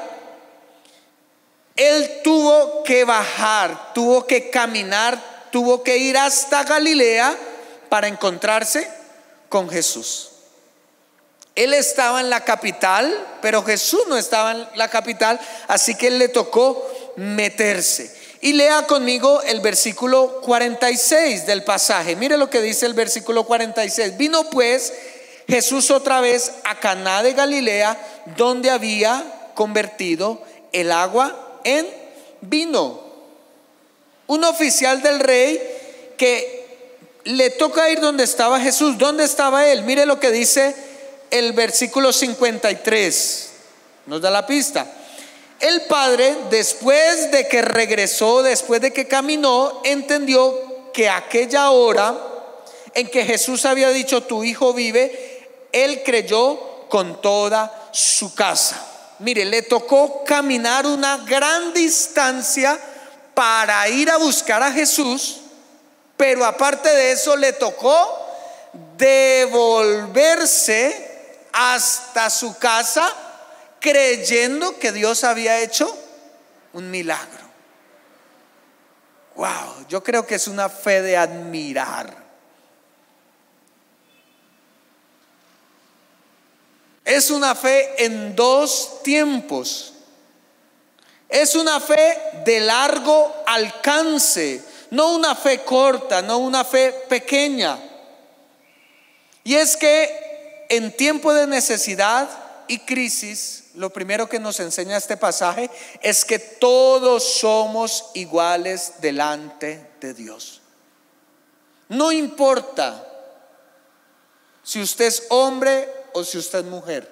él 1.75 2.21
tuvo 2.23 2.83
que 2.83 3.03
bajar, 3.03 3.93
tuvo 3.93 4.25
que 4.25 4.49
caminar, 4.49 5.47
tuvo 5.51 5.83
que 5.83 5.97
ir 5.97 6.17
hasta 6.17 6.63
Galilea 6.63 7.35
para 7.89 8.07
encontrarse 8.07 8.89
con 9.49 9.69
Jesús. 9.69 10.29
Él 11.55 11.73
estaba 11.73 12.21
en 12.21 12.29
la 12.29 12.45
capital, 12.45 13.13
pero 13.41 13.63
Jesús 13.63 14.01
no 14.07 14.15
estaba 14.15 14.51
en 14.51 14.67
la 14.75 14.87
capital, 14.89 15.39
así 15.67 15.95
que 15.95 16.07
él 16.07 16.19
le 16.19 16.29
tocó 16.29 16.89
meterse. 17.17 18.18
Y 18.41 18.53
lea 18.53 18.87
conmigo 18.87 19.41
el 19.41 19.59
versículo 19.59 20.39
46 20.41 21.45
del 21.45 21.63
pasaje. 21.63 22.15
Mire 22.15 22.37
lo 22.37 22.49
que 22.49 22.61
dice 22.61 22.85
el 22.85 22.93
versículo 22.93 23.45
46. 23.45 24.17
Vino 24.17 24.49
pues 24.49 24.93
Jesús 25.47 25.91
otra 25.91 26.21
vez 26.21 26.53
a 26.63 26.79
Caná 26.79 27.21
de 27.21 27.33
Galilea, 27.33 27.97
donde 28.37 28.69
había 28.69 29.51
convertido 29.55 30.41
el 30.71 30.91
agua 30.91 31.59
en 31.65 31.85
vino. 32.41 33.01
Un 34.27 34.43
oficial 34.45 35.01
del 35.01 35.19
rey 35.19 35.59
que 36.17 36.59
le 37.25 37.49
toca 37.49 37.89
ir 37.89 37.99
donde 37.99 38.23
estaba 38.23 38.59
Jesús. 38.61 38.97
¿Dónde 38.97 39.25
estaba 39.25 39.67
él? 39.67 39.83
Mire 39.83 40.05
lo 40.05 40.19
que 40.19 40.31
dice 40.31 40.75
el 41.29 41.51
versículo 41.51 42.13
53. 42.13 43.49
Nos 44.05 44.21
da 44.21 44.29
la 44.29 44.47
pista. 44.47 44.85
El 45.59 45.81
padre, 45.83 46.37
después 46.49 47.31
de 47.31 47.47
que 47.47 47.61
regresó, 47.61 48.41
después 48.43 48.79
de 48.79 48.93
que 48.93 49.07
caminó, 49.07 49.81
entendió 49.83 50.91
que 50.93 51.09
aquella 51.09 51.71
hora 51.71 52.17
en 52.93 53.09
que 53.09 53.25
Jesús 53.25 53.65
había 53.65 53.89
dicho, 53.89 54.23
tu 54.23 54.43
hijo 54.43 54.73
vive, 54.73 55.67
él 55.71 56.01
creyó 56.03 56.87
con 56.87 57.21
toda 57.21 57.89
su 57.91 58.33
casa. 58.33 58.85
Mire, 59.19 59.43
le 59.45 59.61
tocó 59.63 60.23
caminar 60.23 60.85
una 60.87 61.17
gran 61.17 61.73
distancia 61.73 62.79
para 63.33 63.87
ir 63.89 64.09
a 64.09 64.17
buscar 64.17 64.63
a 64.63 64.71
Jesús, 64.71 65.41
pero 66.15 66.45
aparte 66.45 66.87
de 66.89 67.11
eso 67.11 67.35
le 67.35 67.51
tocó 67.53 68.17
devolverse 68.97 70.27
hasta 71.51 72.29
su 72.29 72.57
casa 72.57 73.13
creyendo 73.79 74.77
que 74.79 74.91
Dios 74.91 75.23
había 75.23 75.59
hecho 75.59 75.95
un 76.73 76.89
milagro. 76.91 77.49
Wow, 79.35 79.87
yo 79.87 80.03
creo 80.03 80.25
que 80.27 80.35
es 80.35 80.47
una 80.47 80.69
fe 80.69 81.01
de 81.01 81.15
admirar. 81.15 82.13
Es 87.05 87.31
una 87.31 87.55
fe 87.55 88.05
en 88.05 88.35
dos 88.35 89.01
tiempos. 89.01 89.93
Es 91.29 91.55
una 91.55 91.79
fe 91.79 92.17
de 92.43 92.59
largo 92.59 93.33
alcance, 93.45 94.63
no 94.91 95.15
una 95.15 95.35
fe 95.35 95.63
corta, 95.63 96.21
no 96.21 96.39
una 96.39 96.65
fe 96.65 96.91
pequeña. 97.07 97.79
Y 99.43 99.55
es 99.55 99.77
que 99.77 100.65
en 100.69 100.95
tiempo 100.95 101.33
de 101.33 101.47
necesidad 101.47 102.29
y 102.67 102.79
crisis, 102.79 103.65
lo 103.79 103.91
primero 103.91 104.27
que 104.27 104.41
nos 104.41 104.59
enseña 104.59 104.97
este 104.97 105.15
pasaje 105.15 105.71
es 106.01 106.25
que 106.25 106.37
todos 106.37 107.23
somos 107.23 108.11
iguales 108.13 108.95
delante 108.99 109.91
de 110.01 110.13
Dios. 110.13 110.59
No 111.87 112.11
importa 112.11 113.07
si 114.63 114.81
usted 114.81 115.05
es 115.05 115.23
hombre 115.29 115.89
o 116.11 116.25
si 116.25 116.37
usted 116.37 116.59
es 116.59 116.65
mujer. 116.65 117.09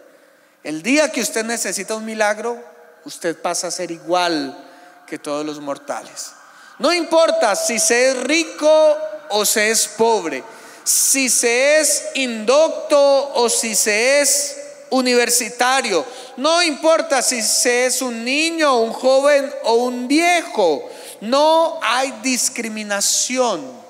El 0.61 0.83
día 0.83 1.09
que 1.09 1.21
usted 1.21 1.45
necesita 1.45 1.95
un 1.95 2.03
milagro, 2.03 2.61
usted 3.05 3.41
pasa 3.41 3.67
a 3.67 3.71
ser 3.71 3.89
igual 3.89 4.69
que 5.07 5.19
todos 5.19 5.45
los 5.45 5.61
mortales. 5.61 6.33
No 6.79 6.91
importa 6.91 7.55
si 7.55 7.79
se 7.79 8.09
es 8.09 8.23
rico 8.23 8.97
o 9.29 9.45
se 9.45 9.71
es 9.71 9.87
pobre, 9.87 10.43
si 10.83 11.29
se 11.29 11.79
es 11.79 12.09
indocto 12.15 13.31
o 13.35 13.47
si 13.47 13.73
se 13.73 14.19
es 14.19 14.66
universitario, 14.89 16.05
no 16.37 16.61
importa 16.63 17.21
si 17.21 17.41
se 17.41 17.85
es 17.85 18.01
un 18.01 18.23
niño, 18.23 18.79
un 18.79 18.93
joven 18.93 19.51
o 19.63 19.75
un 19.75 20.07
viejo, 20.07 20.89
no 21.21 21.79
hay 21.81 22.11
discriminación. 22.23 23.87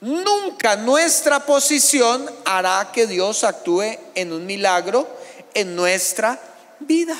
Nunca 0.00 0.76
nuestra 0.76 1.46
posición 1.46 2.28
hará 2.44 2.90
que 2.92 3.06
Dios 3.06 3.44
actúe 3.44 3.96
en 4.14 4.32
un 4.32 4.44
milagro 4.46 5.08
en 5.54 5.76
nuestra 5.76 6.40
vida. 6.80 7.16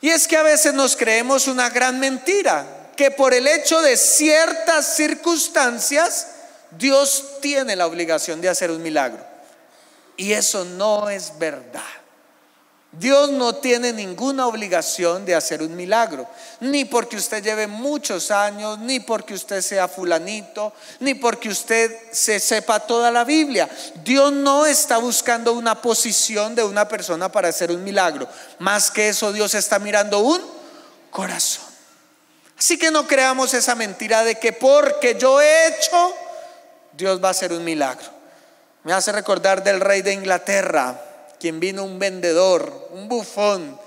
Y 0.00 0.10
es 0.10 0.28
que 0.28 0.36
a 0.36 0.42
veces 0.42 0.74
nos 0.74 0.96
creemos 0.96 1.48
una 1.48 1.70
gran 1.70 1.98
mentira, 1.98 2.92
que 2.96 3.10
por 3.10 3.34
el 3.34 3.46
hecho 3.46 3.80
de 3.80 3.96
ciertas 3.96 4.94
circunstancias, 4.94 6.28
Dios 6.72 7.40
tiene 7.40 7.74
la 7.74 7.86
obligación 7.86 8.40
de 8.40 8.48
hacer 8.48 8.70
un 8.70 8.82
milagro. 8.82 9.33
Y 10.16 10.32
eso 10.32 10.64
no 10.64 11.08
es 11.10 11.38
verdad. 11.38 11.82
Dios 12.98 13.30
no 13.30 13.56
tiene 13.56 13.92
ninguna 13.92 14.46
obligación 14.46 15.24
de 15.24 15.34
hacer 15.34 15.62
un 15.62 15.74
milagro, 15.74 16.28
ni 16.60 16.84
porque 16.84 17.16
usted 17.16 17.42
lleve 17.42 17.66
muchos 17.66 18.30
años, 18.30 18.78
ni 18.78 19.00
porque 19.00 19.34
usted 19.34 19.62
sea 19.62 19.88
fulanito, 19.88 20.72
ni 21.00 21.14
porque 21.14 21.48
usted 21.48 21.90
se 22.12 22.38
sepa 22.38 22.78
toda 22.80 23.10
la 23.10 23.24
Biblia. 23.24 23.68
Dios 24.04 24.32
no 24.32 24.64
está 24.64 24.98
buscando 24.98 25.52
una 25.54 25.80
posición 25.82 26.54
de 26.54 26.62
una 26.62 26.86
persona 26.86 27.30
para 27.32 27.48
hacer 27.48 27.72
un 27.72 27.82
milagro. 27.82 28.28
Más 28.60 28.90
que 28.90 29.08
eso, 29.08 29.32
Dios 29.32 29.54
está 29.54 29.80
mirando 29.80 30.20
un 30.20 30.40
corazón. 31.10 31.64
Así 32.56 32.78
que 32.78 32.92
no 32.92 33.08
creamos 33.08 33.54
esa 33.54 33.74
mentira 33.74 34.22
de 34.22 34.36
que 34.36 34.52
porque 34.52 35.16
yo 35.18 35.40
he 35.40 35.68
hecho, 35.68 36.14
Dios 36.92 37.22
va 37.22 37.28
a 37.28 37.32
hacer 37.32 37.52
un 37.52 37.64
milagro. 37.64 38.13
Me 38.84 38.92
hace 38.92 39.12
recordar 39.12 39.64
del 39.64 39.80
rey 39.80 40.02
de 40.02 40.12
Inglaterra 40.12 41.00
quien 41.40 41.60
vino 41.60 41.84
un 41.84 41.98
vendedor, 41.98 42.88
un 42.92 43.08
bufón, 43.08 43.78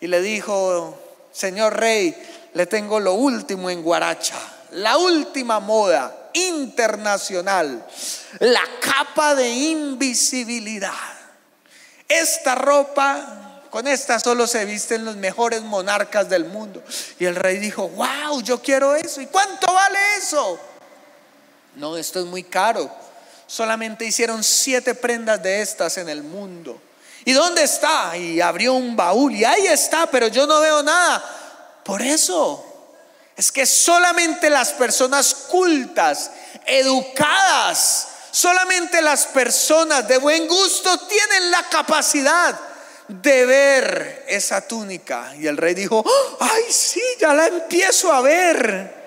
y 0.00 0.06
le 0.06 0.20
dijo, 0.20 0.98
Señor 1.32 1.76
rey, 1.76 2.16
le 2.54 2.66
tengo 2.66 2.98
lo 2.98 3.14
último 3.14 3.70
en 3.70 3.82
Guaracha, 3.82 4.36
la 4.72 4.96
última 4.96 5.60
moda 5.60 6.30
internacional, 6.32 7.86
la 8.40 8.62
capa 8.80 9.34
de 9.34 9.48
invisibilidad. 9.48 10.92
Esta 12.08 12.54
ropa, 12.54 13.62
con 13.70 13.86
esta 13.86 14.18
solo 14.18 14.46
se 14.46 14.64
visten 14.64 15.04
los 15.04 15.16
mejores 15.16 15.62
monarcas 15.62 16.28
del 16.28 16.44
mundo. 16.44 16.82
Y 17.18 17.24
el 17.24 17.36
rey 17.36 17.58
dijo, 17.58 17.88
wow, 17.88 18.40
yo 18.42 18.60
quiero 18.60 18.94
eso. 18.94 19.20
¿Y 19.20 19.26
cuánto 19.26 19.72
vale 19.72 19.98
eso? 20.18 20.58
No, 21.76 21.96
esto 21.96 22.20
es 22.20 22.26
muy 22.26 22.42
caro. 22.42 23.03
Solamente 23.46 24.04
hicieron 24.04 24.42
siete 24.42 24.94
prendas 24.94 25.42
de 25.42 25.62
estas 25.62 25.98
en 25.98 26.08
el 26.08 26.22
mundo. 26.22 26.80
¿Y 27.24 27.32
dónde 27.32 27.62
está? 27.62 28.16
Y 28.16 28.40
abrió 28.40 28.74
un 28.74 28.96
baúl 28.96 29.34
y 29.34 29.44
ahí 29.44 29.66
está, 29.66 30.06
pero 30.06 30.28
yo 30.28 30.46
no 30.46 30.60
veo 30.60 30.82
nada. 30.82 31.22
Por 31.84 32.02
eso 32.02 32.64
es 33.36 33.50
que 33.50 33.66
solamente 33.66 34.50
las 34.50 34.72
personas 34.72 35.34
cultas, 35.34 36.30
educadas, 36.66 38.08
solamente 38.30 39.00
las 39.00 39.26
personas 39.26 40.06
de 40.06 40.18
buen 40.18 40.46
gusto 40.46 40.98
tienen 41.06 41.50
la 41.50 41.62
capacidad 41.64 42.58
de 43.08 43.46
ver 43.46 44.24
esa 44.28 44.66
túnica. 44.66 45.32
Y 45.38 45.46
el 45.46 45.56
rey 45.56 45.74
dijo, 45.74 46.04
ay, 46.40 46.64
sí, 46.70 47.02
ya 47.20 47.34
la 47.34 47.46
empiezo 47.46 48.12
a 48.12 48.20
ver. 48.20 49.03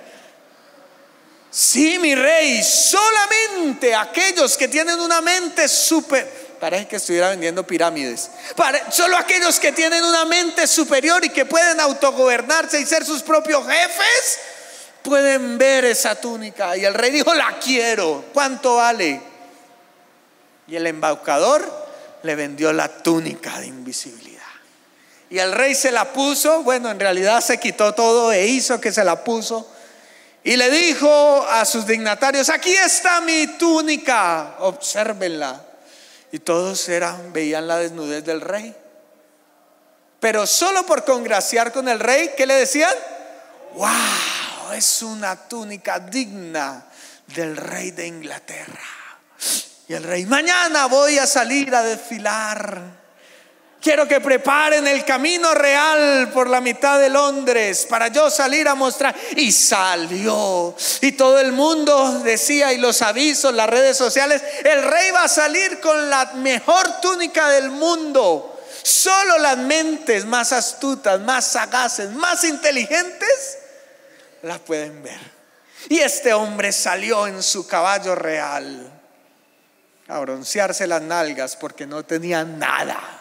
Sí, 1.60 1.98
mi 1.98 2.14
rey, 2.14 2.62
solamente 2.62 3.96
aquellos 3.96 4.56
que 4.56 4.68
tienen 4.68 5.00
una 5.00 5.22
mente 5.22 5.68
súper 5.68 6.32
parece 6.60 6.88
que 6.88 6.98
estuviera 6.98 7.30
vendiendo 7.30 7.66
pirámides. 7.66 8.30
solo 8.92 9.18
aquellos 9.18 9.60
que 9.60 9.72
tienen 9.72 10.04
una 10.04 10.24
mente 10.26 10.68
superior 10.68 11.26
y 11.26 11.30
que 11.30 11.46
pueden 11.46 11.80
autogobernarse 11.80 12.80
y 12.80 12.86
ser 12.86 13.04
sus 13.04 13.24
propios 13.24 13.66
jefes, 13.66 14.40
pueden 15.02 15.58
ver 15.58 15.86
esa 15.86 16.14
túnica. 16.14 16.78
Y 16.78 16.86
el 16.86 16.94
rey 16.94 17.10
dijo, 17.10 17.34
la 17.34 17.58
quiero. 17.58 18.26
¿Cuánto 18.36 18.76
vale? 18.76 19.20
Y 20.68 20.76
el 20.76 20.86
embaucador 20.86 21.88
le 22.22 22.36
vendió 22.36 22.72
la 22.72 22.88
túnica 22.88 23.60
de 23.60 23.66
invisibilidad. 23.66 24.44
Y 25.32 25.40
el 25.40 25.54
rey 25.54 25.74
se 25.74 25.92
la 25.92 26.14
puso, 26.14 26.62
bueno, 26.62 26.92
en 26.92 27.00
realidad 27.00 27.42
se 27.42 27.60
quitó 27.60 27.96
todo 27.96 28.32
e 28.32 28.46
hizo 28.46 28.80
que 28.80 28.92
se 28.92 29.04
la 29.04 29.24
puso. 29.24 29.68
Y 30.48 30.56
le 30.56 30.70
dijo 30.70 31.46
a 31.46 31.66
sus 31.66 31.86
dignatarios, 31.86 32.48
aquí 32.48 32.74
está 32.74 33.20
mi 33.20 33.58
túnica, 33.58 34.56
obsérvenla. 34.60 35.62
Y 36.32 36.40
todos 36.40 36.88
eran, 36.88 37.34
veían 37.34 37.68
la 37.68 37.80
desnudez 37.80 38.24
del 38.24 38.40
rey. 38.40 38.74
Pero 40.22 40.48
solo 40.48 40.86
por 40.86 41.04
congraciar 41.04 41.74
con 41.74 41.90
el 41.90 42.00
rey, 42.00 42.32
¿qué 42.38 42.46
le 42.46 42.54
decían? 42.54 42.94
¡Wow! 43.74 44.72
Es 44.74 45.02
una 45.02 45.36
túnica 45.36 46.00
digna 46.00 46.86
del 47.36 47.58
rey 47.58 47.92
de 47.92 48.08
Inglaterra. 48.08 49.20
Y 49.90 49.96
el 49.96 50.04
rey, 50.04 50.26
mañana 50.26 50.86
voy 50.86 51.18
a 51.18 51.28
salir 51.28 51.76
a 51.76 51.84
desfilar 51.84 52.97
Quiero 53.82 54.08
que 54.08 54.20
preparen 54.20 54.88
el 54.88 55.06
camino 55.06 55.54
real 55.54 56.32
por 56.34 56.50
la 56.50 56.60
mitad 56.62 57.00
de 57.00 57.10
Londres 57.10 57.86
para 57.90 58.08
yo 58.08 58.30
salir 58.30 58.68
a 58.68 58.76
mostrar. 58.76 59.16
Y 59.36 59.52
salió. 59.52 60.76
Y 61.02 61.14
todo 61.14 61.40
el 61.40 61.52
mundo 61.52 62.20
decía, 62.20 62.74
y 62.74 62.78
los 62.78 63.02
avisos, 63.02 63.54
las 63.54 63.70
redes 63.70 63.96
sociales, 63.96 64.42
el 64.64 64.84
rey 64.84 65.12
va 65.12 65.24
a 65.24 65.30
salir 65.30 65.80
con 65.80 66.10
la 66.10 66.26
mejor 66.36 67.00
túnica 67.02 67.50
del 67.50 67.70
mundo. 67.70 68.60
Solo 68.84 69.38
las 69.38 69.58
mentes 69.58 70.26
más 70.26 70.54
astutas, 70.54 71.20
más 71.22 71.46
sagaces, 71.46 72.10
más 72.12 72.44
inteligentes 72.44 73.58
la 74.44 74.58
pueden 74.60 75.04
ver. 75.04 75.20
Y 75.90 76.00
este 76.00 76.34
hombre 76.34 76.72
salió 76.72 77.28
en 77.28 77.44
su 77.44 77.68
caballo 77.68 78.16
real 78.16 78.92
a 80.08 80.20
broncearse 80.20 80.88
las 80.88 81.02
nalgas 81.02 81.56
porque 81.56 81.86
no 81.86 82.04
tenía 82.04 82.44
nada. 82.44 83.17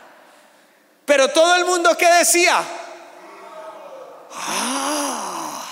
Pero 1.07 1.29
todo 1.29 1.55
el 1.55 1.65
mundo 1.65 1.97
que 1.97 2.07
decía, 2.07 2.63
ah, 4.33 5.65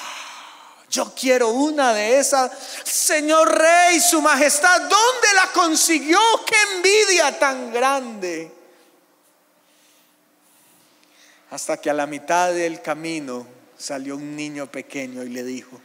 yo 0.88 1.12
quiero 1.12 1.48
una 1.48 1.92
de 1.92 2.20
esas. 2.20 2.52
Señor 2.84 3.52
Rey, 3.52 4.00
Su 4.00 4.22
Majestad, 4.22 4.82
¿dónde 4.82 5.28
la 5.34 5.50
consiguió? 5.52 6.20
¡Qué 6.46 6.54
envidia 6.76 7.36
tan 7.36 7.72
grande! 7.72 8.54
Hasta 11.50 11.78
que 11.78 11.90
a 11.90 11.94
la 11.94 12.06
mitad 12.06 12.52
del 12.52 12.80
camino 12.80 13.44
salió 13.76 14.14
un 14.14 14.36
niño 14.36 14.70
pequeño 14.70 15.24
y 15.24 15.30
le 15.30 15.42
dijo, 15.42 15.80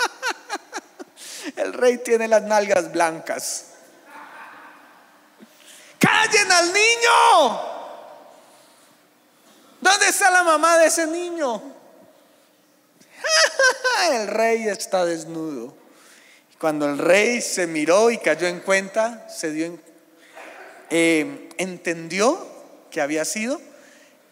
el 1.56 1.74
rey 1.74 1.98
tiene 1.98 2.28
las 2.28 2.42
nalgas 2.42 2.90
blancas. 2.90 3.66
Callen 5.98 6.52
al 6.52 6.72
niño. 6.72 7.65
¿Dónde 9.86 10.08
está 10.08 10.32
la 10.32 10.42
mamá 10.42 10.78
de 10.78 10.86
ese 10.86 11.06
niño? 11.06 11.62
el 14.12 14.26
rey 14.26 14.66
está 14.66 15.04
desnudo. 15.04 15.76
Cuando 16.58 16.86
el 16.88 16.98
rey 16.98 17.40
se 17.40 17.68
miró 17.68 18.10
y 18.10 18.18
cayó 18.18 18.48
en 18.48 18.58
cuenta, 18.58 19.28
se 19.28 19.52
dio 19.52 19.78
eh, 20.90 21.50
entendió 21.58 22.48
que 22.90 23.00
había 23.00 23.24
sido 23.24 23.60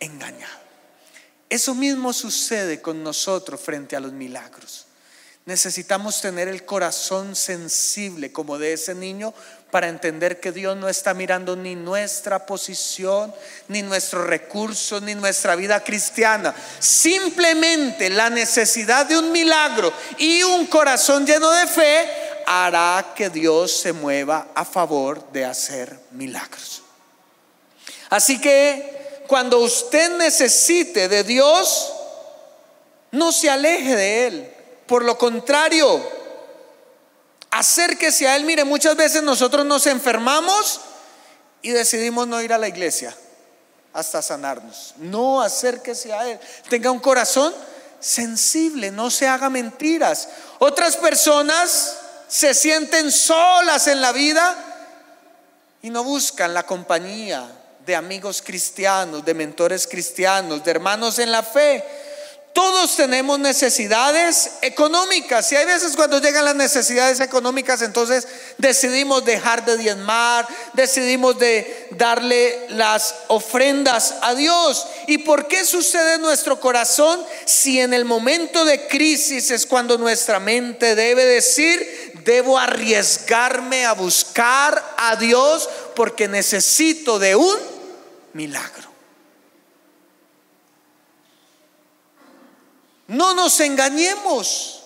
engañado. 0.00 0.58
Eso 1.48 1.76
mismo 1.76 2.12
sucede 2.12 2.82
con 2.82 3.04
nosotros 3.04 3.60
frente 3.60 3.94
a 3.94 4.00
los 4.00 4.10
milagros. 4.10 4.86
Necesitamos 5.46 6.20
tener 6.20 6.48
el 6.48 6.64
corazón 6.64 7.36
sensible 7.36 8.32
como 8.32 8.58
de 8.58 8.72
ese 8.72 8.96
niño 8.96 9.32
para 9.74 9.88
entender 9.88 10.38
que 10.38 10.52
Dios 10.52 10.76
no 10.76 10.88
está 10.88 11.14
mirando 11.14 11.56
ni 11.56 11.74
nuestra 11.74 12.46
posición, 12.46 13.34
ni 13.66 13.82
nuestros 13.82 14.24
recursos, 14.24 15.02
ni 15.02 15.16
nuestra 15.16 15.56
vida 15.56 15.82
cristiana. 15.82 16.54
Simplemente 16.78 18.08
la 18.08 18.30
necesidad 18.30 19.04
de 19.04 19.18
un 19.18 19.32
milagro 19.32 19.92
y 20.16 20.44
un 20.44 20.66
corazón 20.66 21.26
lleno 21.26 21.50
de 21.50 21.66
fe 21.66 22.08
hará 22.46 23.14
que 23.16 23.30
Dios 23.30 23.72
se 23.72 23.92
mueva 23.92 24.46
a 24.54 24.64
favor 24.64 25.32
de 25.32 25.44
hacer 25.44 25.98
milagros. 26.12 26.84
Así 28.10 28.40
que 28.40 29.24
cuando 29.26 29.58
usted 29.58 30.16
necesite 30.16 31.08
de 31.08 31.24
Dios, 31.24 31.92
no 33.10 33.32
se 33.32 33.50
aleje 33.50 33.96
de 33.96 34.26
Él. 34.28 34.54
Por 34.86 35.04
lo 35.04 35.18
contrario, 35.18 36.00
acérquese 37.54 38.28
a 38.28 38.36
Él. 38.36 38.44
Mire, 38.44 38.64
muchas 38.64 38.96
veces 38.96 39.22
nosotros 39.22 39.64
nos 39.64 39.86
enfermamos 39.86 40.80
y 41.62 41.70
decidimos 41.70 42.26
no 42.26 42.42
ir 42.42 42.52
a 42.52 42.58
la 42.58 42.68
iglesia 42.68 43.16
hasta 43.92 44.20
sanarnos. 44.22 44.94
No 44.98 45.40
acérquese 45.40 46.12
a 46.12 46.30
Él. 46.30 46.38
Tenga 46.68 46.90
un 46.90 46.98
corazón 46.98 47.54
sensible, 48.00 48.90
no 48.90 49.10
se 49.10 49.28
haga 49.28 49.48
mentiras. 49.48 50.28
Otras 50.58 50.96
personas 50.96 51.96
se 52.28 52.54
sienten 52.54 53.12
solas 53.12 53.86
en 53.86 54.00
la 54.00 54.12
vida 54.12 54.56
y 55.82 55.90
no 55.90 56.02
buscan 56.02 56.54
la 56.54 56.64
compañía 56.64 57.48
de 57.86 57.94
amigos 57.94 58.42
cristianos, 58.42 59.24
de 59.24 59.34
mentores 59.34 59.86
cristianos, 59.86 60.64
de 60.64 60.70
hermanos 60.70 61.18
en 61.18 61.30
la 61.30 61.42
fe 61.42 61.84
todos 62.54 62.94
tenemos 62.94 63.40
necesidades 63.40 64.52
económicas 64.62 65.50
y 65.50 65.56
hay 65.56 65.66
veces 65.66 65.96
cuando 65.96 66.20
llegan 66.20 66.44
las 66.44 66.54
necesidades 66.54 67.18
económicas 67.18 67.82
entonces 67.82 68.28
decidimos 68.58 69.24
dejar 69.24 69.64
de 69.64 69.76
diezmar, 69.76 70.46
decidimos 70.72 71.36
de 71.36 71.88
darle 71.90 72.66
las 72.68 73.16
ofrendas 73.26 74.14
a 74.22 74.36
Dios. 74.36 74.86
¿Y 75.08 75.18
por 75.18 75.48
qué 75.48 75.64
sucede 75.64 76.14
en 76.14 76.22
nuestro 76.22 76.60
corazón 76.60 77.20
si 77.44 77.80
en 77.80 77.92
el 77.92 78.04
momento 78.04 78.64
de 78.64 78.86
crisis 78.86 79.50
es 79.50 79.66
cuando 79.66 79.98
nuestra 79.98 80.38
mente 80.38 80.94
debe 80.94 81.24
decir, 81.24 82.12
debo 82.24 82.56
arriesgarme 82.56 83.84
a 83.84 83.94
buscar 83.94 84.94
a 84.96 85.16
Dios 85.16 85.68
porque 85.96 86.28
necesito 86.28 87.18
de 87.18 87.34
un 87.34 87.56
milagro? 88.32 88.93
No 93.14 93.32
nos 93.32 93.60
engañemos. 93.60 94.82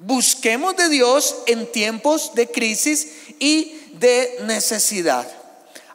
Busquemos 0.00 0.76
de 0.76 0.88
Dios 0.88 1.36
en 1.46 1.70
tiempos 1.70 2.34
de 2.34 2.50
crisis 2.50 3.12
y 3.38 3.92
de 3.92 4.38
necesidad. 4.42 5.26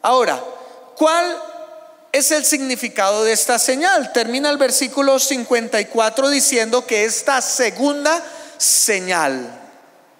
Ahora, 0.00 0.42
¿cuál 0.96 1.36
es 2.12 2.30
el 2.30 2.46
significado 2.46 3.24
de 3.24 3.32
esta 3.32 3.58
señal? 3.58 4.12
Termina 4.12 4.48
el 4.48 4.56
versículo 4.56 5.18
54 5.18 6.30
diciendo 6.30 6.86
que 6.86 7.04
esta 7.04 7.42
segunda 7.42 8.24
señal. 8.56 9.60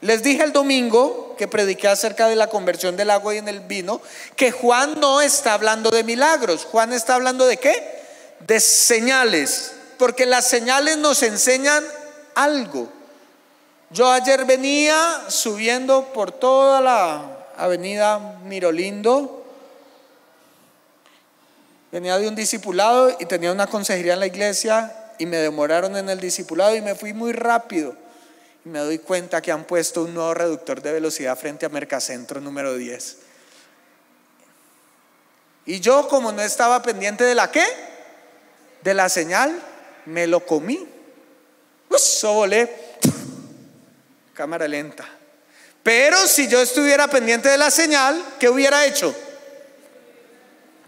Les 0.02 0.22
dije 0.22 0.44
el 0.44 0.52
domingo 0.52 1.37
que 1.38 1.48
prediqué 1.48 1.88
acerca 1.88 2.28
de 2.28 2.37
la 2.37 2.48
conversión 2.48 2.98
del 2.98 3.09
agua 3.09 3.35
y 3.35 3.38
en 3.38 3.48
el 3.48 3.61
vino, 3.61 4.02
que 4.37 4.50
Juan 4.50 5.00
no 5.00 5.22
está 5.22 5.54
hablando 5.54 5.88
de 5.90 6.04
milagros. 6.04 6.66
Juan 6.70 6.92
está 6.92 7.14
hablando 7.14 7.46
de 7.46 7.57
qué? 7.57 8.02
De 8.40 8.61
señales. 8.61 9.73
Porque 9.98 10.26
las 10.26 10.48
señales 10.48 10.98
nos 10.98 11.22
enseñan 11.22 11.85
algo. 12.35 12.88
Yo 13.90 14.11
ayer 14.11 14.44
venía 14.44 15.24
subiendo 15.28 16.12
por 16.12 16.33
toda 16.33 16.80
la 16.80 17.46
avenida 17.57 18.18
Mirolindo. 18.44 19.44
Venía 21.92 22.18
de 22.18 22.26
un 22.26 22.35
discipulado 22.35 23.16
y 23.20 23.26
tenía 23.26 23.52
una 23.52 23.68
consejería 23.68 24.14
en 24.14 24.20
la 24.20 24.26
iglesia 24.26 24.92
y 25.18 25.26
me 25.26 25.37
demoraron 25.37 25.96
en 25.96 26.09
el 26.09 26.18
discipulado 26.18 26.74
y 26.74 26.80
me 26.80 26.96
fui 26.96 27.12
muy 27.12 27.33
rápido. 27.33 27.94
Y 28.64 28.68
me 28.68 28.80
doy 28.80 28.98
cuenta 28.98 29.40
que 29.40 29.52
han 29.52 29.64
puesto 29.64 30.02
un 30.02 30.14
nuevo 30.14 30.35
reductor 30.35 30.83
de 30.83 30.92
velocidad 30.92 31.38
frente 31.38 31.66
a 31.66 31.68
Mercacentro 31.68 32.40
número 32.40 32.74
10. 32.74 33.18
Y 35.66 35.80
yo 35.80 36.09
como 36.09 36.33
no 36.33 36.42
estaba 36.42 36.83
pendiente 36.83 37.24
de 37.24 37.35
la 37.35 37.50
qué, 37.50 37.64
de 38.83 38.94
la 38.94 39.09
señal, 39.09 39.62
me 40.06 40.26
lo 40.26 40.44
comí. 40.44 40.86
Pues 41.88 42.20
volé 42.22 42.74
cámara 44.34 44.66
lenta. 44.66 45.06
Pero 45.82 46.26
si 46.26 46.48
yo 46.48 46.60
estuviera 46.60 47.08
pendiente 47.08 47.48
de 47.48 47.58
la 47.58 47.70
señal, 47.70 48.22
¿qué 48.40 48.48
hubiera 48.48 48.86
hecho? 48.86 49.14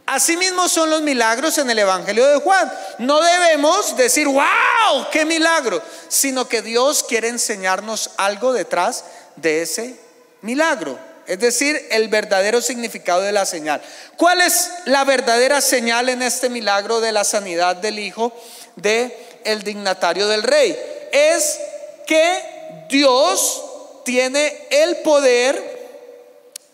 Asimismo 0.07 0.69
son 0.69 0.89
los 0.89 1.03
milagros 1.03 1.59
en 1.59 1.69
el 1.69 1.81
Evangelio 1.81 2.27
de 2.27 2.39
Juan. 2.39 2.73
No 2.99 3.21
debemos 3.21 3.97
decir, 3.97 4.27
wow, 4.29 5.07
qué 5.11 5.25
milagro, 5.25 5.83
sino 6.09 6.49
que 6.49 6.63
Dios 6.63 7.05
quiere 7.07 7.29
enseñarnos 7.29 8.11
algo 8.17 8.53
detrás 8.53 9.05
de 9.35 9.63
ese 9.63 9.97
milagro. 10.43 10.97
Es 11.27 11.41
decir, 11.41 11.89
el 11.91 12.07
verdadero 12.07 12.63
significado 12.63 13.21
de 13.21 13.33
la 13.33 13.45
señal. 13.45 13.83
¿Cuál 14.17 14.41
es 14.41 14.71
la 14.85 15.05
verdadera 15.05 15.61
señal 15.61 16.09
en 16.09 16.23
este 16.23 16.49
milagro 16.49 17.01
de 17.01 17.11
la 17.11 17.25
sanidad 17.25 17.77
del 17.77 17.99
hijo 17.99 18.33
de 18.77 19.41
el 19.45 19.63
dignatario 19.63 20.29
del 20.29 20.43
rey? 20.43 20.77
Es 21.13 21.59
que 22.07 22.87
Dios 22.89 23.63
tiene 24.05 24.69
el 24.71 24.99
poder 24.99 25.77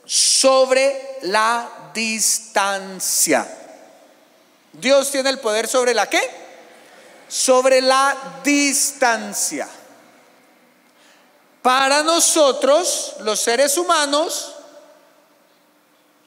sobre 0.05 1.19
la 1.23 1.91
distancia. 1.95 3.47
Dios 4.73 5.11
tiene 5.11 5.31
el 5.31 5.39
poder 5.39 5.67
sobre 5.67 5.95
la 5.95 6.09
qué? 6.09 6.21
Sobre 7.29 7.81
la 7.81 8.41
distancia. 8.45 9.69
Para 11.63 12.03
nosotros, 12.03 13.15
los 13.21 13.41
seres 13.41 13.79
humanos, 13.79 14.55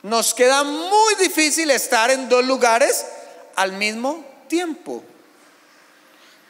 nos 0.02 0.34
queda 0.34 0.64
muy 0.64 1.16
difícil 1.16 1.70
estar 1.72 2.10
en 2.12 2.30
dos 2.30 2.46
lugares 2.46 3.06
al 3.56 3.74
mismo 3.74 4.24
tiempo. 4.48 5.04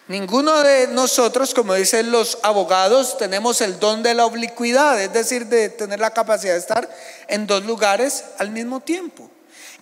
Ninguno 0.08 0.62
de 0.62 0.88
nosotros, 0.88 1.56
como 1.56 1.74
dicen 1.74 2.12
los 2.12 2.38
abogados, 2.44 3.18
tenemos 3.18 3.60
el 3.62 3.80
don 3.80 4.04
de 4.04 4.14
la 4.14 4.28
oblicuidad, 4.28 5.02
es 5.02 5.12
decir, 5.12 5.48
de 5.48 5.70
tener 5.70 6.00
la 6.00 6.12
capacidad 6.12 6.54
de 6.54 6.60
estar 6.60 6.88
en 7.28 7.48
dos 7.48 7.66
lugares 7.66 8.24
al 8.38 8.52
mismo 8.52 8.82
tiempo. 8.82 9.28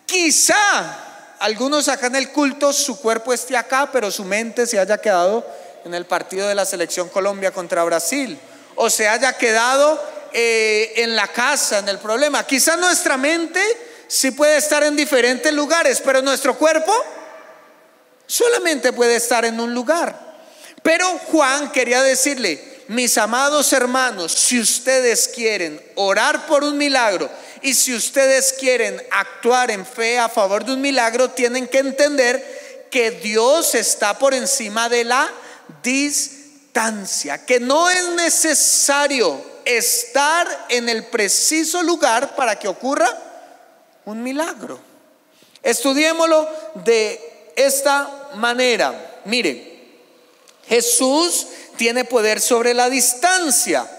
Quizá 0.06 0.56
algunos 1.40 1.90
acá 1.90 2.08
en 2.08 2.16
el 2.16 2.32
culto 2.32 2.72
su 2.72 3.02
cuerpo 3.02 3.34
esté 3.34 3.58
acá, 3.58 3.90
pero 3.92 4.12
su 4.12 4.24
mente 4.24 4.66
se 4.66 4.80
haya 4.80 4.98
quedado 4.98 5.46
en 5.84 5.94
el 5.94 6.06
partido 6.06 6.48
de 6.48 6.56
la 6.56 6.64
selección 6.64 7.10
Colombia 7.10 7.52
contra 7.52 7.84
Brasil, 7.84 8.40
o 8.76 8.90
se 8.90 9.10
haya 9.10 9.34
quedado 9.34 10.02
eh, 10.32 10.94
en 11.04 11.18
la 11.18 11.28
casa, 11.28 11.80
en 11.80 11.90
el 11.90 12.00
problema. 12.00 12.46
Quizá 12.48 12.78
nuestra 12.78 13.18
mente 13.18 13.62
sí 14.08 14.32
puede 14.32 14.56
estar 14.56 14.84
en 14.84 14.96
diferentes 14.96 15.52
lugares, 15.52 16.00
pero 16.00 16.22
nuestro 16.22 16.58
cuerpo 16.58 16.94
solamente 18.28 18.94
puede 18.94 19.16
estar 19.16 19.46
en 19.46 19.60
un 19.60 19.74
lugar. 19.74 20.34
Pero 20.82 21.08
Juan 21.32 21.72
quería 21.72 22.04
decirle, 22.04 22.62
mis 22.90 23.18
amados 23.18 23.72
hermanos, 23.72 24.34
si 24.34 24.60
ustedes 24.60 25.30
quieren 25.30 25.82
orar 25.96 26.46
por 26.46 26.64
un 26.64 26.78
milagro 26.78 27.30
y 27.62 27.74
si 27.74 27.96
ustedes 27.96 28.54
quieren 28.60 29.02
actuar 29.12 29.72
en 29.72 29.86
fe 29.86 30.20
a 30.20 30.28
favor 30.28 30.66
de 30.66 30.74
un 30.74 30.82
milagro, 30.82 31.30
tienen 31.30 31.68
que 31.68 31.80
entender 31.80 32.88
que 32.92 33.12
Dios 33.12 33.74
está 33.76 34.20
por 34.20 34.34
encima 34.34 34.90
de 34.90 35.06
la 35.06 35.32
distancia, 35.82 37.46
que 37.46 37.60
no 37.60 37.90
es 37.90 38.10
necesario 38.10 39.42
estar 39.66 40.66
en 40.70 40.90
el 40.90 41.06
preciso 41.06 41.82
lugar 41.82 42.36
para 42.36 42.60
que 42.60 42.68
ocurra 42.68 43.10
un 44.06 44.22
milagro. 44.22 44.80
Estudiémoslo 45.62 46.50
de 46.84 47.33
esta 47.56 48.32
manera. 48.36 49.22
Mire, 49.26 49.74
Jesús 50.68 51.48
tiene 51.78 52.06
poder 52.06 52.40
sobre 52.40 52.74
la 52.74 52.90
distancia. 52.90 53.90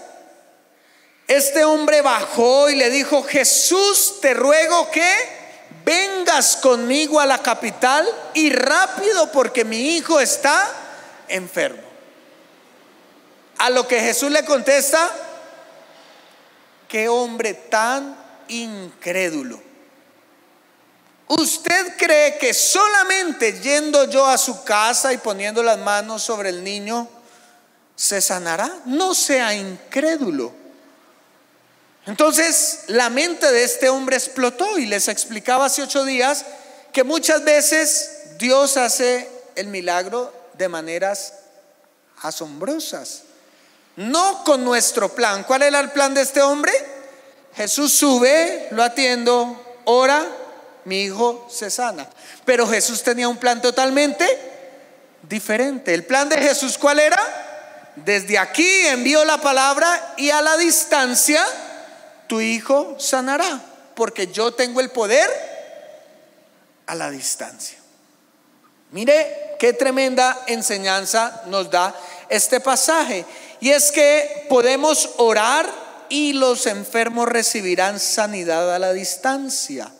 Este 1.27 1.65
hombre 1.65 2.01
bajó 2.01 2.69
y 2.69 2.75
le 2.75 2.89
dijo, 2.89 3.23
Jesús, 3.23 4.19
te 4.21 4.33
ruego 4.33 4.89
que 4.91 5.11
vengas 5.83 6.57
conmigo 6.57 7.19
a 7.19 7.25
la 7.25 7.41
capital 7.41 8.07
y 8.33 8.51
rápido 8.51 9.31
porque 9.31 9.65
mi 9.65 9.95
hijo 9.95 10.19
está 10.19 10.67
enfermo. 11.27 11.83
A 13.57 13.69
lo 13.69 13.87
que 13.87 13.99
Jesús 13.99 14.31
le 14.31 14.43
contesta, 14.45 15.09
qué 16.87 17.07
hombre 17.07 17.53
tan 17.53 18.15
incrédulo. 18.47 19.59
¿Usted 21.27 21.97
cree 21.97 22.37
que 22.37 22.53
solamente 22.53 23.59
yendo 23.59 24.05
yo 24.05 24.27
a 24.27 24.37
su 24.37 24.63
casa 24.63 25.11
y 25.11 25.17
poniendo 25.17 25.63
las 25.63 25.79
manos 25.79 26.21
sobre 26.21 26.49
el 26.49 26.63
niño 26.63 27.07
se 27.95 28.21
sanará? 28.21 28.71
No 28.85 29.15
sea 29.15 29.55
incrédulo. 29.55 30.53
Entonces 32.05 32.81
la 32.87 33.09
mente 33.09 33.51
de 33.51 33.63
este 33.63 33.89
hombre 33.89 34.17
explotó 34.17 34.77
y 34.77 34.85
les 34.85 35.07
explicaba 35.07 35.65
hace 35.65 35.81
ocho 35.81 36.05
días 36.05 36.45
que 36.93 37.03
muchas 37.03 37.43
veces 37.43 38.37
Dios 38.37 38.77
hace 38.77 39.27
el 39.55 39.67
milagro 39.67 40.31
de 40.53 40.69
maneras 40.69 41.33
asombrosas. 42.21 43.23
No 43.95 44.43
con 44.43 44.63
nuestro 44.63 45.09
plan. 45.09 45.43
¿Cuál 45.43 45.63
era 45.63 45.79
el 45.79 45.89
plan 45.91 46.13
de 46.13 46.21
este 46.21 46.43
hombre? 46.43 46.71
Jesús 47.55 47.93
sube, 47.93 48.67
lo 48.71 48.83
atiendo, 48.83 49.79
ora 49.85 50.44
mi 50.85 51.03
hijo 51.03 51.47
se 51.49 51.69
sana. 51.69 52.07
Pero 52.45 52.67
Jesús 52.67 53.03
tenía 53.03 53.27
un 53.27 53.37
plan 53.37 53.61
totalmente 53.61 54.27
diferente. 55.23 55.93
¿El 55.93 56.05
plan 56.05 56.29
de 56.29 56.37
Jesús 56.37 56.77
cuál 56.77 56.99
era? 56.99 57.19
Desde 57.95 58.37
aquí 58.37 58.67
envío 58.87 59.23
la 59.25 59.39
palabra 59.39 60.13
y 60.17 60.29
a 60.29 60.41
la 60.41 60.57
distancia 60.57 61.43
tu 62.27 62.41
hijo 62.41 62.95
sanará, 62.99 63.61
porque 63.95 64.27
yo 64.27 64.53
tengo 64.53 64.81
el 64.81 64.89
poder 64.89 65.29
a 66.87 66.95
la 66.95 67.09
distancia. 67.09 67.77
Mire 68.91 69.55
qué 69.59 69.73
tremenda 69.73 70.43
enseñanza 70.47 71.43
nos 71.47 71.69
da 71.69 71.93
este 72.29 72.59
pasaje. 72.59 73.25
Y 73.59 73.71
es 73.71 73.91
que 73.91 74.45
podemos 74.49 75.11
orar 75.17 75.67
y 76.09 76.33
los 76.33 76.65
enfermos 76.65 77.27
recibirán 77.27 77.99
sanidad 77.99 78.73
a 78.73 78.79
la 78.79 78.93
distancia. 78.93 79.91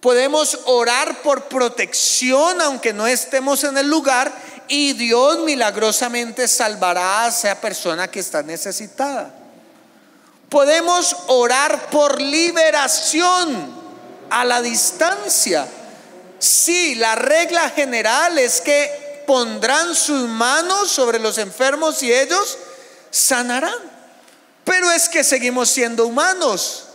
Podemos 0.00 0.60
orar 0.64 1.20
por 1.22 1.44
protección 1.44 2.60
aunque 2.62 2.92
no 2.92 3.06
estemos 3.06 3.64
en 3.64 3.76
el 3.76 3.88
lugar 3.88 4.32
y 4.66 4.94
Dios 4.94 5.40
milagrosamente 5.40 6.48
salvará 6.48 7.24
a 7.24 7.28
esa 7.28 7.60
persona 7.60 8.08
que 8.08 8.20
está 8.20 8.42
necesitada. 8.42 9.34
Podemos 10.48 11.16
orar 11.26 11.90
por 11.90 12.20
liberación 12.20 13.74
a 14.30 14.44
la 14.44 14.62
distancia. 14.62 15.66
Sí, 16.38 16.94
la 16.94 17.14
regla 17.14 17.68
general 17.70 18.38
es 18.38 18.60
que 18.60 19.24
pondrán 19.26 19.94
sus 19.94 20.28
manos 20.28 20.90
sobre 20.90 21.18
los 21.18 21.36
enfermos 21.38 22.02
y 22.02 22.12
ellos 22.12 22.58
sanarán. 23.10 23.74
Pero 24.64 24.90
es 24.90 25.08
que 25.08 25.24
seguimos 25.24 25.68
siendo 25.68 26.06
humanos. 26.06 26.89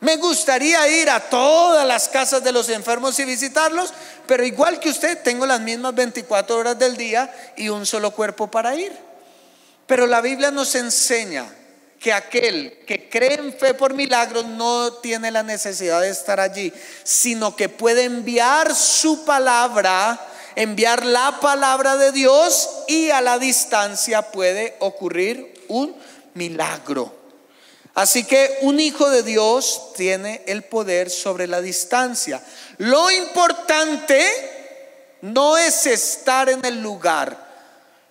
Me 0.00 0.16
gustaría 0.16 0.88
ir 0.88 1.10
a 1.10 1.20
todas 1.20 1.86
las 1.86 2.08
casas 2.08 2.42
de 2.42 2.52
los 2.52 2.70
enfermos 2.70 3.18
y 3.18 3.26
visitarlos, 3.26 3.92
pero 4.26 4.44
igual 4.44 4.80
que 4.80 4.88
usted, 4.88 5.22
tengo 5.22 5.44
las 5.44 5.60
mismas 5.60 5.94
24 5.94 6.56
horas 6.56 6.78
del 6.78 6.96
día 6.96 7.32
y 7.56 7.68
un 7.68 7.84
solo 7.84 8.10
cuerpo 8.10 8.50
para 8.50 8.74
ir. 8.74 8.96
Pero 9.86 10.06
la 10.06 10.22
Biblia 10.22 10.50
nos 10.50 10.74
enseña 10.74 11.44
que 11.98 12.14
aquel 12.14 12.78
que 12.86 13.10
cree 13.10 13.34
en 13.34 13.52
fe 13.52 13.74
por 13.74 13.92
milagros 13.92 14.46
no 14.46 14.94
tiene 14.94 15.30
la 15.30 15.42
necesidad 15.42 16.00
de 16.00 16.08
estar 16.08 16.40
allí, 16.40 16.72
sino 17.04 17.54
que 17.54 17.68
puede 17.68 18.04
enviar 18.04 18.74
su 18.74 19.26
palabra, 19.26 20.18
enviar 20.56 21.04
la 21.04 21.40
palabra 21.40 21.98
de 21.98 22.10
Dios 22.12 22.70
y 22.88 23.10
a 23.10 23.20
la 23.20 23.38
distancia 23.38 24.22
puede 24.22 24.76
ocurrir 24.78 25.62
un 25.68 25.94
milagro. 26.32 27.19
Así 27.94 28.24
que 28.24 28.58
un 28.62 28.80
hijo 28.80 29.10
de 29.10 29.22
Dios 29.22 29.92
tiene 29.96 30.42
el 30.46 30.62
poder 30.62 31.10
sobre 31.10 31.46
la 31.46 31.60
distancia. 31.60 32.42
Lo 32.78 33.10
importante 33.10 34.24
no 35.22 35.58
es 35.58 35.86
estar 35.86 36.48
en 36.48 36.64
el 36.64 36.80
lugar, 36.80 37.50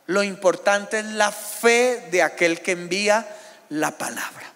lo 0.08 0.24
importante 0.24 1.00
es 1.00 1.06
la 1.06 1.32
fe 1.32 2.08
de 2.12 2.24
aquel 2.24 2.62
que 2.62 2.72
envía 2.72 3.28
la 3.70 3.92
palabra. 3.98 4.54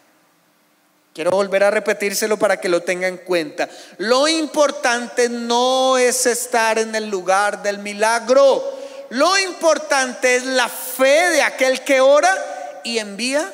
Quiero 1.14 1.30
volver 1.30 1.64
a 1.64 1.70
repetírselo 1.70 2.40
para 2.40 2.60
que 2.60 2.70
lo 2.70 2.82
tenga 2.82 3.08
en 3.08 3.18
cuenta. 3.18 3.70
Lo 4.00 4.28
importante 4.28 5.30
no 5.30 5.96
es 6.00 6.26
estar 6.26 6.80
en 6.80 6.96
el 6.96 7.08
lugar 7.08 7.62
del 7.62 7.78
milagro. 7.78 8.80
Lo 9.10 9.38
importante 9.38 10.38
es 10.38 10.44
la 10.44 10.68
fe 10.68 11.30
de 11.30 11.44
aquel 11.44 11.82
que 11.82 12.02
ora 12.02 12.82
y 12.84 12.98
envía 12.98 13.54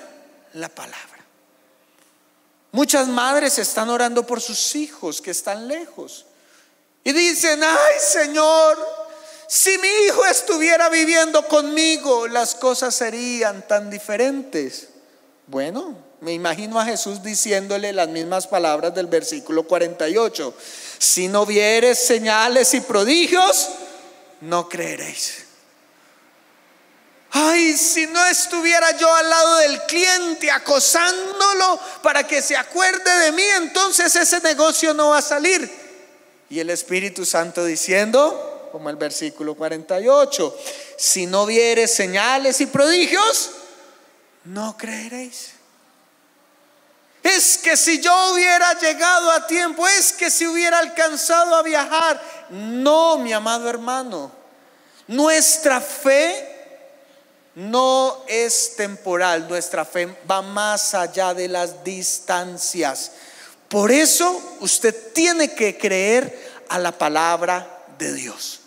la 0.53 0.69
palabra. 0.69 1.08
Muchas 2.71 3.07
madres 3.07 3.57
están 3.57 3.89
orando 3.89 4.25
por 4.25 4.41
sus 4.41 4.75
hijos 4.75 5.21
que 5.21 5.31
están 5.31 5.67
lejos. 5.67 6.25
Y 7.03 7.11
dicen, 7.11 7.63
ay 7.63 7.99
Señor, 7.99 8.77
si 9.47 9.77
mi 9.79 9.87
hijo 10.05 10.23
estuviera 10.25 10.89
viviendo 10.89 11.47
conmigo, 11.47 12.27
las 12.27 12.53
cosas 12.53 12.93
serían 12.93 13.67
tan 13.67 13.89
diferentes. 13.89 14.89
Bueno, 15.47 15.97
me 16.21 16.33
imagino 16.33 16.79
a 16.79 16.85
Jesús 16.85 17.23
diciéndole 17.23 17.91
las 17.93 18.09
mismas 18.09 18.45
palabras 18.45 18.93
del 18.93 19.07
versículo 19.07 19.63
48. 19.63 20.53
Si 20.99 21.27
no 21.27 21.47
vieres 21.47 21.97
señales 21.97 22.73
y 22.75 22.81
prodigios, 22.81 23.69
no 24.41 24.69
creeréis. 24.69 25.48
Ay, 27.31 27.77
si 27.77 28.07
no 28.07 28.25
estuviera 28.25 28.97
yo 28.97 29.13
al 29.13 29.29
lado 29.29 29.57
del 29.57 29.81
cliente 29.83 30.49
acosándolo 30.49 31.79
para 32.01 32.25
que 32.25 32.41
se 32.41 32.57
acuerde 32.57 33.19
de 33.19 33.31
mí, 33.31 33.43
entonces 33.57 34.15
ese 34.15 34.39
negocio 34.41 34.93
no 34.93 35.09
va 35.09 35.19
a 35.19 35.21
salir. 35.21 35.69
Y 36.49 36.59
el 36.59 36.71
Espíritu 36.71 37.25
Santo 37.25 37.63
diciendo, 37.63 38.69
como 38.71 38.89
el 38.89 38.95
versículo 38.95 39.53
48, 39.53 40.57
si 40.97 41.27
no 41.27 41.45
vieres 41.45 41.93
señales 41.93 42.61
y 42.61 42.65
prodigios, 42.65 43.51
no 44.45 44.75
creeréis. 44.75 45.51
Es 47.21 47.57
que 47.57 47.77
si 47.77 47.99
yo 48.01 48.33
hubiera 48.33 48.73
llegado 48.79 49.29
a 49.31 49.45
tiempo, 49.45 49.87
es 49.87 50.13
que 50.13 50.31
si 50.31 50.47
hubiera 50.47 50.79
alcanzado 50.79 51.55
a 51.55 51.61
viajar. 51.61 52.19
No, 52.49 53.17
mi 53.17 53.33
amado 53.33 53.69
hermano. 53.69 54.31
Nuestra 55.07 55.81
fe 55.81 56.48
no 57.59 58.23
es 58.27 58.75
temporal, 58.75 59.47
nuestra 59.47 59.85
fe 59.85 60.17
va 60.29 60.41
más 60.41 60.93
allá 60.93 61.33
de 61.33 61.47
las 61.47 61.83
distancias. 61.83 63.11
Por 63.67 63.91
eso 63.91 64.57
usted 64.61 65.13
tiene 65.13 65.53
que 65.53 65.77
creer 65.77 66.65
a 66.69 66.79
la 66.79 66.91
palabra 66.91 67.85
de 67.97 68.13
Dios. 68.13 68.61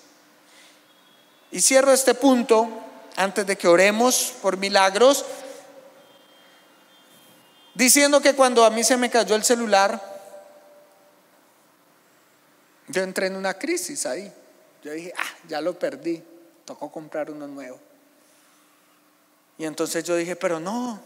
Y 1.51 1.61
cierro 1.61 1.93
este 1.93 2.15
punto 2.15 2.69
antes 3.17 3.47
de 3.47 3.57
que 3.57 3.69
oremos 3.69 4.33
por 4.41 4.57
milagros 4.57 5.25
Diciendo 7.75 8.21
que 8.21 8.35
cuando 8.35 8.65
a 8.65 8.71
mí 8.71 8.85
se 8.85 8.97
me 8.97 9.11
cayó 9.11 9.35
el 9.35 9.45
celular, 9.45 10.01
yo 12.89 13.03
entré 13.03 13.29
en 13.29 13.37
una 13.37 13.55
crisis 13.55 14.05
ahí. 14.05 14.31
Yo 14.83 14.93
dije, 14.93 15.13
ah, 15.17 15.37
ya 15.49 15.61
lo 15.61 15.79
perdí, 15.79 16.23
tocó 16.65 16.91
comprar 16.93 17.31
uno 17.31 17.47
nuevo. 17.47 17.81
Y 19.63 19.65
entonces 19.65 20.03
yo 20.03 20.17
dije, 20.17 20.35
pero 20.35 20.59
no, 20.59 21.01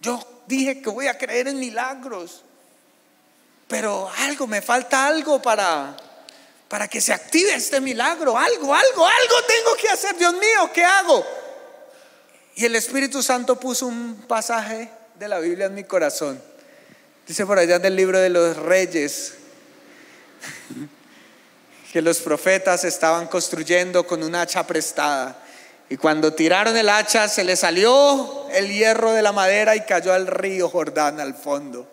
yo 0.00 0.20
dije 0.48 0.82
que 0.82 0.90
voy 0.90 1.06
a 1.06 1.16
creer 1.16 1.46
en 1.46 1.60
milagros, 1.60 2.42
pero 3.68 4.10
algo, 4.18 4.48
me 4.48 4.60
falta 4.60 5.06
algo 5.06 5.40
para, 5.40 5.96
para 6.66 6.88
que 6.88 7.00
se 7.00 7.12
active 7.12 7.54
este 7.54 7.80
milagro, 7.80 8.36
algo, 8.36 8.74
algo, 8.74 9.06
algo 9.06 9.34
tengo 9.46 9.76
que 9.80 9.88
hacer, 9.88 10.16
Dios 10.16 10.32
mío, 10.32 10.72
¿qué 10.74 10.82
hago? 10.82 11.24
Y 12.56 12.64
el 12.64 12.74
Espíritu 12.74 13.22
Santo 13.22 13.60
puso 13.60 13.86
un 13.86 14.24
pasaje 14.26 14.90
de 15.14 15.28
la 15.28 15.38
Biblia 15.38 15.66
en 15.66 15.74
mi 15.76 15.84
corazón. 15.84 16.42
Dice 17.28 17.46
por 17.46 17.60
allá 17.60 17.76
en 17.76 17.84
el 17.84 17.94
libro 17.94 18.18
de 18.18 18.28
los 18.28 18.56
reyes 18.56 19.34
que 21.92 22.02
los 22.02 22.18
profetas 22.18 22.82
estaban 22.82 23.28
construyendo 23.28 24.04
con 24.04 24.24
un 24.24 24.34
hacha 24.34 24.66
prestada. 24.66 25.44
Y 25.88 25.96
cuando 25.96 26.32
tiraron 26.32 26.76
el 26.76 26.88
hacha 26.88 27.28
se 27.28 27.44
le 27.44 27.56
salió 27.56 28.48
el 28.50 28.72
hierro 28.72 29.12
de 29.12 29.22
la 29.22 29.32
madera 29.32 29.76
y 29.76 29.82
cayó 29.82 30.12
al 30.12 30.26
río 30.26 30.68
Jordán 30.68 31.20
al 31.20 31.34
fondo. 31.34 31.88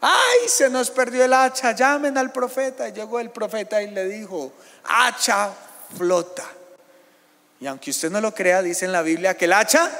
Ay, 0.00 0.48
se 0.48 0.70
nos 0.70 0.90
perdió 0.90 1.24
el 1.24 1.32
hacha, 1.32 1.72
llamen 1.72 2.16
al 2.16 2.32
profeta. 2.32 2.88
Y 2.88 2.92
llegó 2.92 3.20
el 3.20 3.30
profeta 3.30 3.82
y 3.82 3.90
le 3.90 4.06
dijo, 4.06 4.52
hacha 4.84 5.50
flota. 5.96 6.44
Y 7.60 7.66
aunque 7.66 7.90
usted 7.90 8.10
no 8.10 8.20
lo 8.20 8.34
crea, 8.34 8.62
dice 8.62 8.86
en 8.86 8.92
la 8.92 9.02
Biblia 9.02 9.36
que 9.36 9.44
el 9.44 9.52
hacha 9.52 9.90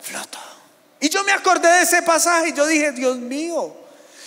flotó. 0.00 0.38
Y 1.00 1.08
yo 1.08 1.24
me 1.24 1.32
acordé 1.32 1.68
de 1.68 1.82
ese 1.82 2.02
pasaje 2.02 2.50
y 2.50 2.52
yo 2.52 2.66
dije, 2.66 2.92
Dios 2.92 3.16
mío, 3.16 3.74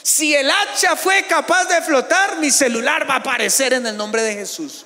si 0.03 0.35
el 0.35 0.49
hacha 0.49 0.95
fue 0.95 1.23
capaz 1.23 1.65
de 1.65 1.81
flotar, 1.81 2.37
mi 2.37 2.51
celular 2.51 3.09
va 3.09 3.15
a 3.15 3.17
aparecer 3.17 3.73
en 3.73 3.85
el 3.87 3.95
nombre 3.95 4.21
de 4.23 4.33
Jesús. 4.33 4.85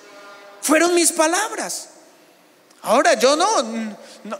Fueron 0.62 0.94
mis 0.94 1.12
palabras. 1.12 1.90
Ahora 2.84 3.14
yo 3.14 3.36
no, 3.36 3.48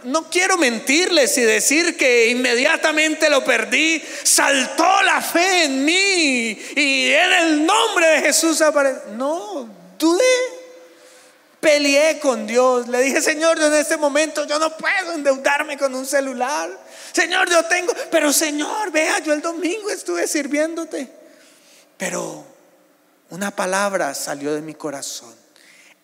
no, 0.04 0.30
quiero 0.30 0.58
mentirles 0.58 1.38
y 1.38 1.42
decir 1.42 1.96
que 1.96 2.30
inmediatamente 2.30 3.30
lo 3.30 3.44
perdí. 3.44 4.02
Saltó 4.24 5.02
la 5.04 5.22
fe 5.22 5.66
en 5.66 5.86
mí 5.86 6.50
y 6.76 7.12
en 7.12 7.34
el 7.34 7.66
nombre 7.66 8.08
de 8.08 8.22
Jesús 8.22 8.62
apareció. 8.62 9.12
No, 9.12 9.70
dudé. 10.00 10.24
Peleé 11.60 12.20
con 12.20 12.48
Dios. 12.48 12.88
Le 12.88 13.02
dije, 13.02 13.22
Señor, 13.22 13.62
en 13.62 13.74
este 13.74 13.96
momento 13.96 14.46
yo 14.46 14.58
no 14.58 14.76
puedo 14.76 15.14
endeudarme 15.14 15.78
con 15.78 15.94
un 15.94 16.08
celular. 16.08 16.70
Señor, 17.14 17.48
yo 17.48 17.64
tengo, 17.66 17.94
pero 18.10 18.34
Señor, 18.34 18.92
vea, 18.92 19.20
yo 19.20 19.34
el 19.34 19.42
domingo 19.42 19.92
estuve 19.92 20.28
sirviéndote. 20.28 21.08
Pero 21.98 22.44
una 23.30 23.52
palabra 23.52 24.16
salió 24.16 24.56
de 24.56 24.62
mi 24.62 24.74
corazón. 24.74 25.41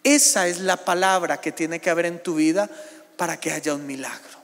Esa 0.03 0.47
es 0.47 0.60
la 0.60 0.77
palabra 0.77 1.41
que 1.41 1.51
tiene 1.51 1.79
que 1.79 1.89
haber 1.89 2.05
en 2.05 2.21
tu 2.21 2.36
vida 2.36 2.69
para 3.17 3.39
que 3.39 3.51
haya 3.51 3.73
un 3.73 3.86
milagro. 3.86 4.38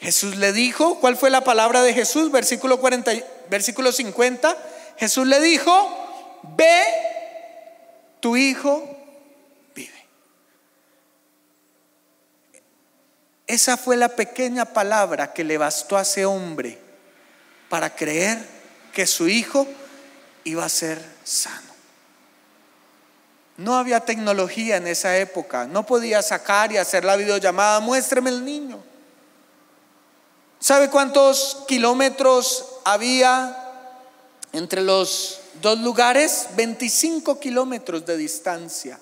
Jesús 0.00 0.36
le 0.36 0.52
dijo, 0.52 1.00
¿cuál 1.00 1.16
fue 1.16 1.30
la 1.30 1.42
palabra 1.42 1.82
de 1.82 1.94
Jesús? 1.94 2.30
Versículo 2.30 2.78
40, 2.78 3.12
versículo 3.48 3.90
50. 3.90 4.56
Jesús 4.98 5.26
le 5.26 5.40
dijo, 5.40 6.40
"Ve, 6.56 6.84
tu 8.20 8.36
hijo 8.36 8.94
Esa 13.46 13.76
fue 13.76 13.96
la 13.96 14.08
pequeña 14.08 14.64
palabra 14.64 15.32
que 15.32 15.44
le 15.44 15.58
bastó 15.58 15.96
a 15.96 16.02
ese 16.02 16.24
hombre 16.24 16.78
para 17.68 17.94
creer 17.94 18.38
que 18.92 19.06
su 19.06 19.28
hijo 19.28 19.66
iba 20.44 20.64
a 20.64 20.68
ser 20.68 21.02
sano. 21.24 21.73
No 23.56 23.76
había 23.76 24.00
tecnología 24.00 24.76
en 24.76 24.86
esa 24.86 25.16
época, 25.16 25.66
no 25.66 25.86
podía 25.86 26.22
sacar 26.22 26.72
y 26.72 26.76
hacer 26.76 27.04
la 27.04 27.16
videollamada, 27.16 27.80
muéstreme 27.80 28.30
el 28.30 28.44
niño. 28.44 28.82
¿Sabe 30.58 30.90
cuántos 30.90 31.64
kilómetros 31.68 32.66
había 32.84 33.56
entre 34.52 34.82
los 34.82 35.40
dos 35.60 35.78
lugares? 35.78 36.48
25 36.56 37.38
kilómetros 37.38 38.04
de 38.06 38.16
distancia. 38.16 38.98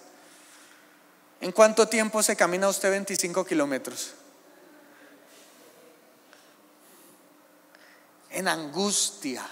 ¿En 1.41 1.53
cuánto 1.53 1.89
tiempo 1.89 2.23
se 2.23 2.37
camina 2.37 2.69
usted 2.69 2.91
25 2.91 3.45
kilómetros? 3.45 4.15
en 8.33 8.49
angustia, 8.49 9.47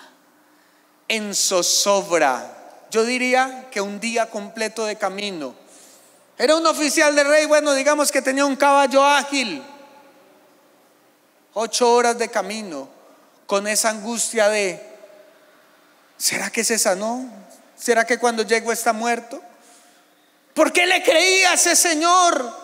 en 1.08 1.34
zozobra. 1.34 2.56
Yo 2.90 3.04
diría 3.04 3.68
que 3.70 3.80
un 3.80 4.00
día 4.00 4.28
completo 4.28 4.84
de 4.84 4.96
camino. 4.96 5.54
Era 6.36 6.56
un 6.56 6.66
oficial 6.66 7.14
de 7.14 7.22
rey, 7.22 7.46
bueno, 7.46 7.72
digamos 7.74 8.10
que 8.10 8.22
tenía 8.22 8.44
un 8.44 8.56
caballo 8.56 9.04
ágil. 9.04 9.62
Ocho 11.54 11.92
horas 11.92 12.18
de 12.18 12.28
camino 12.28 12.88
con 13.46 13.66
esa 13.66 13.90
angustia 13.90 14.48
de, 14.48 14.80
¿será 16.16 16.50
que 16.50 16.64
se 16.64 16.78
sanó? 16.78 17.28
¿Será 17.76 18.04
que 18.04 18.18
cuando 18.18 18.42
llego 18.42 18.72
está 18.72 18.92
muerto? 18.92 19.42
¿Por 20.54 20.72
qué 20.72 20.86
le 20.86 21.02
creí 21.02 21.42
a 21.44 21.54
ese 21.54 21.76
Señor? 21.76 22.58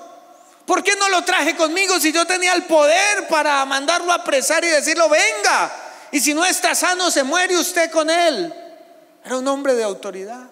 ¿Por 0.66 0.82
qué 0.82 0.96
no 0.96 1.08
lo 1.08 1.24
traje 1.24 1.54
conmigo 1.54 2.00
si 2.00 2.12
yo 2.12 2.26
tenía 2.26 2.52
el 2.54 2.64
poder 2.64 3.28
para 3.28 3.64
mandarlo 3.64 4.10
a 4.10 4.16
apresar 4.16 4.64
y 4.64 4.68
decirlo, 4.68 5.08
venga? 5.08 5.72
Y 6.10 6.20
si 6.20 6.34
no 6.34 6.44
está 6.44 6.74
sano, 6.74 7.10
se 7.10 7.22
muere 7.22 7.56
usted 7.56 7.90
con 7.90 8.10
él. 8.10 8.65
Era 9.26 9.38
un 9.38 9.48
hombre 9.48 9.74
de 9.74 9.82
autoridad. 9.82 10.48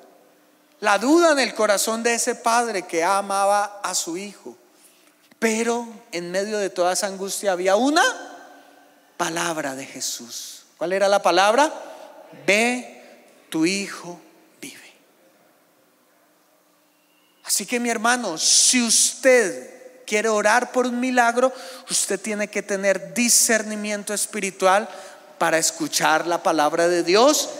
La 0.80 0.98
duda 0.98 1.30
en 1.30 1.38
el 1.38 1.54
corazón 1.54 2.02
de 2.02 2.14
ese 2.14 2.34
padre 2.34 2.82
que 2.82 3.04
amaba 3.04 3.80
a 3.84 3.94
su 3.94 4.16
hijo. 4.16 4.56
Pero 5.38 5.86
en 6.10 6.32
medio 6.32 6.58
de 6.58 6.70
toda 6.70 6.92
esa 6.92 7.06
angustia 7.06 7.52
había 7.52 7.76
una 7.76 8.02
palabra 9.16 9.76
de 9.76 9.86
Jesús. 9.86 10.64
¿Cuál 10.76 10.92
era 10.92 11.06
la 11.06 11.22
palabra? 11.22 11.72
Ve, 12.44 13.00
tu 13.48 13.64
hijo 13.64 14.18
vive. 14.60 14.92
Así 17.44 17.66
que 17.66 17.78
mi 17.78 17.90
hermano, 17.90 18.38
si 18.38 18.84
usted 18.84 20.02
quiere 20.04 20.28
orar 20.28 20.72
por 20.72 20.86
un 20.86 20.98
milagro, 20.98 21.52
usted 21.88 22.20
tiene 22.20 22.48
que 22.48 22.62
tener 22.62 23.14
discernimiento 23.14 24.12
espiritual 24.12 24.88
para 25.38 25.58
escuchar 25.58 26.26
la 26.26 26.42
palabra 26.42 26.88
de 26.88 27.04
Dios 27.04 27.50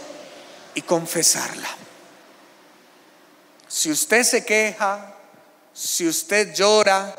y 0.74 0.82
confesarla. 0.82 1.68
Si 3.68 3.90
usted 3.90 4.22
se 4.22 4.44
queja, 4.44 5.14
si 5.72 6.06
usted 6.06 6.54
llora, 6.54 7.14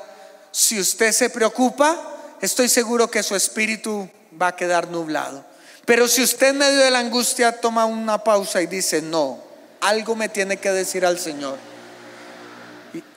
si 0.52 0.80
usted 0.80 1.12
se 1.12 1.30
preocupa, 1.30 2.38
estoy 2.42 2.70
seguro 2.70 3.12
que 3.12 3.24
su 3.24 3.36
espíritu 3.36 4.10
va 4.42 4.48
a 4.48 4.56
quedar 4.56 4.90
nublado. 4.90 5.46
Pero 5.86 6.08
si 6.08 6.24
usted 6.24 6.48
en 6.48 6.58
medio 6.58 6.80
de 6.80 6.92
la 6.92 7.00
angustia 7.00 7.60
toma 7.60 7.86
una 7.86 8.24
pausa 8.24 8.62
y 8.62 8.68
dice, 8.68 9.02
no, 9.02 9.44
algo 9.82 10.16
me 10.16 10.30
tiene 10.30 10.58
que 10.58 10.72
decir 10.72 11.06
al 11.06 11.20
Señor. 11.20 11.58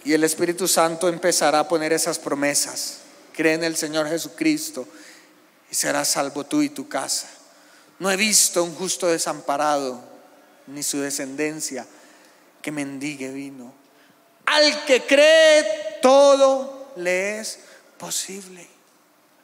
Y, 0.05 0.13
el 0.13 0.25
Espíritu 0.25 0.67
Santo 0.67 1.09
empezará 1.09 1.61
a 1.61 1.69
poner 1.69 1.93
esas 1.93 2.19
promesas. 2.19 2.99
Cree 3.33 3.55
en 3.55 3.65
el 3.65 3.77
Señor 3.77 4.09
Jesucristo 4.09 4.87
y 5.71 5.75
serás 5.75 6.09
salvo 6.09 6.45
tú 6.45 6.61
y 6.63 6.71
tu 6.71 6.89
casa. 6.89 7.29
No 7.99 8.11
he 8.11 8.17
visto 8.17 8.65
un 8.65 8.75
justo 8.75 9.07
desamparado, 9.07 10.03
ni 10.69 10.83
su 10.83 11.01
descendencia 11.01 11.87
que 12.63 12.71
mendigue 12.71 13.31
vino. 13.31 13.73
Al 14.47 14.85
que 14.85 15.05
cree, 15.05 15.99
todo 16.01 16.93
le 16.97 17.41
es 17.41 17.61
posible. 17.97 18.67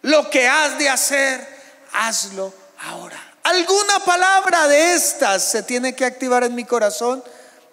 Lo 0.02 0.30
que 0.30 0.46
has 0.48 0.78
de 0.78 0.88
hacer, 0.88 1.46
hazlo 1.92 2.52
ahora. 2.80 3.20
Alguna 3.42 4.00
palabra 4.04 4.68
de 4.68 4.94
estas 4.94 5.42
se 5.44 5.62
tiene 5.62 5.94
que 5.94 6.04
activar 6.04 6.44
en 6.44 6.54
mi 6.54 6.64
corazón 6.64 7.22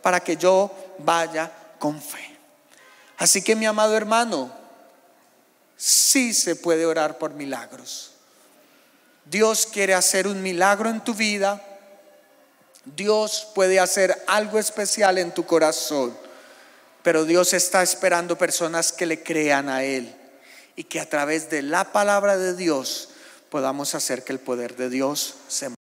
para 0.02 0.20
que 0.20 0.36
yo 0.36 0.72
vaya 1.00 1.52
con 1.80 2.02
fe. 2.02 2.38
Así 3.18 3.42
que 3.42 3.56
mi 3.56 3.66
amado 3.66 3.96
hermano, 3.96 4.52
sí 5.78 6.34
se 6.34 6.56
puede 6.56 6.86
orar 6.86 7.18
por 7.18 7.34
milagros. 7.34 8.12
Dios 9.26 9.66
quiere 9.66 9.94
hacer 9.94 10.28
un 10.28 10.42
milagro 10.42 10.90
en 10.90 11.02
tu 11.02 11.14
vida 11.14 11.71
Dios 12.86 13.48
puede 13.54 13.80
hacer 13.80 14.16
algo 14.28 14.58
especial 14.58 15.18
en 15.18 15.34
tu 15.34 15.46
corazón, 15.46 16.18
pero 17.04 17.26
Dios 17.26 17.54
está 17.54 17.84
esperando 17.84 18.38
personas 18.38 18.92
que 18.92 19.06
le 19.06 19.22
crean 19.22 19.70
a 19.70 19.84
Él 19.84 20.16
y 20.76 20.86
que 20.86 21.00
a 21.00 21.10
través 21.10 21.50
de 21.50 21.62
la 21.62 21.92
palabra 21.92 22.38
de 22.38 22.56
Dios 22.56 23.10
podamos 23.50 23.94
hacer 23.96 24.24
que 24.24 24.34
el 24.34 24.40
poder 24.40 24.76
de 24.76 24.90
Dios 24.90 25.36
se 25.48 25.70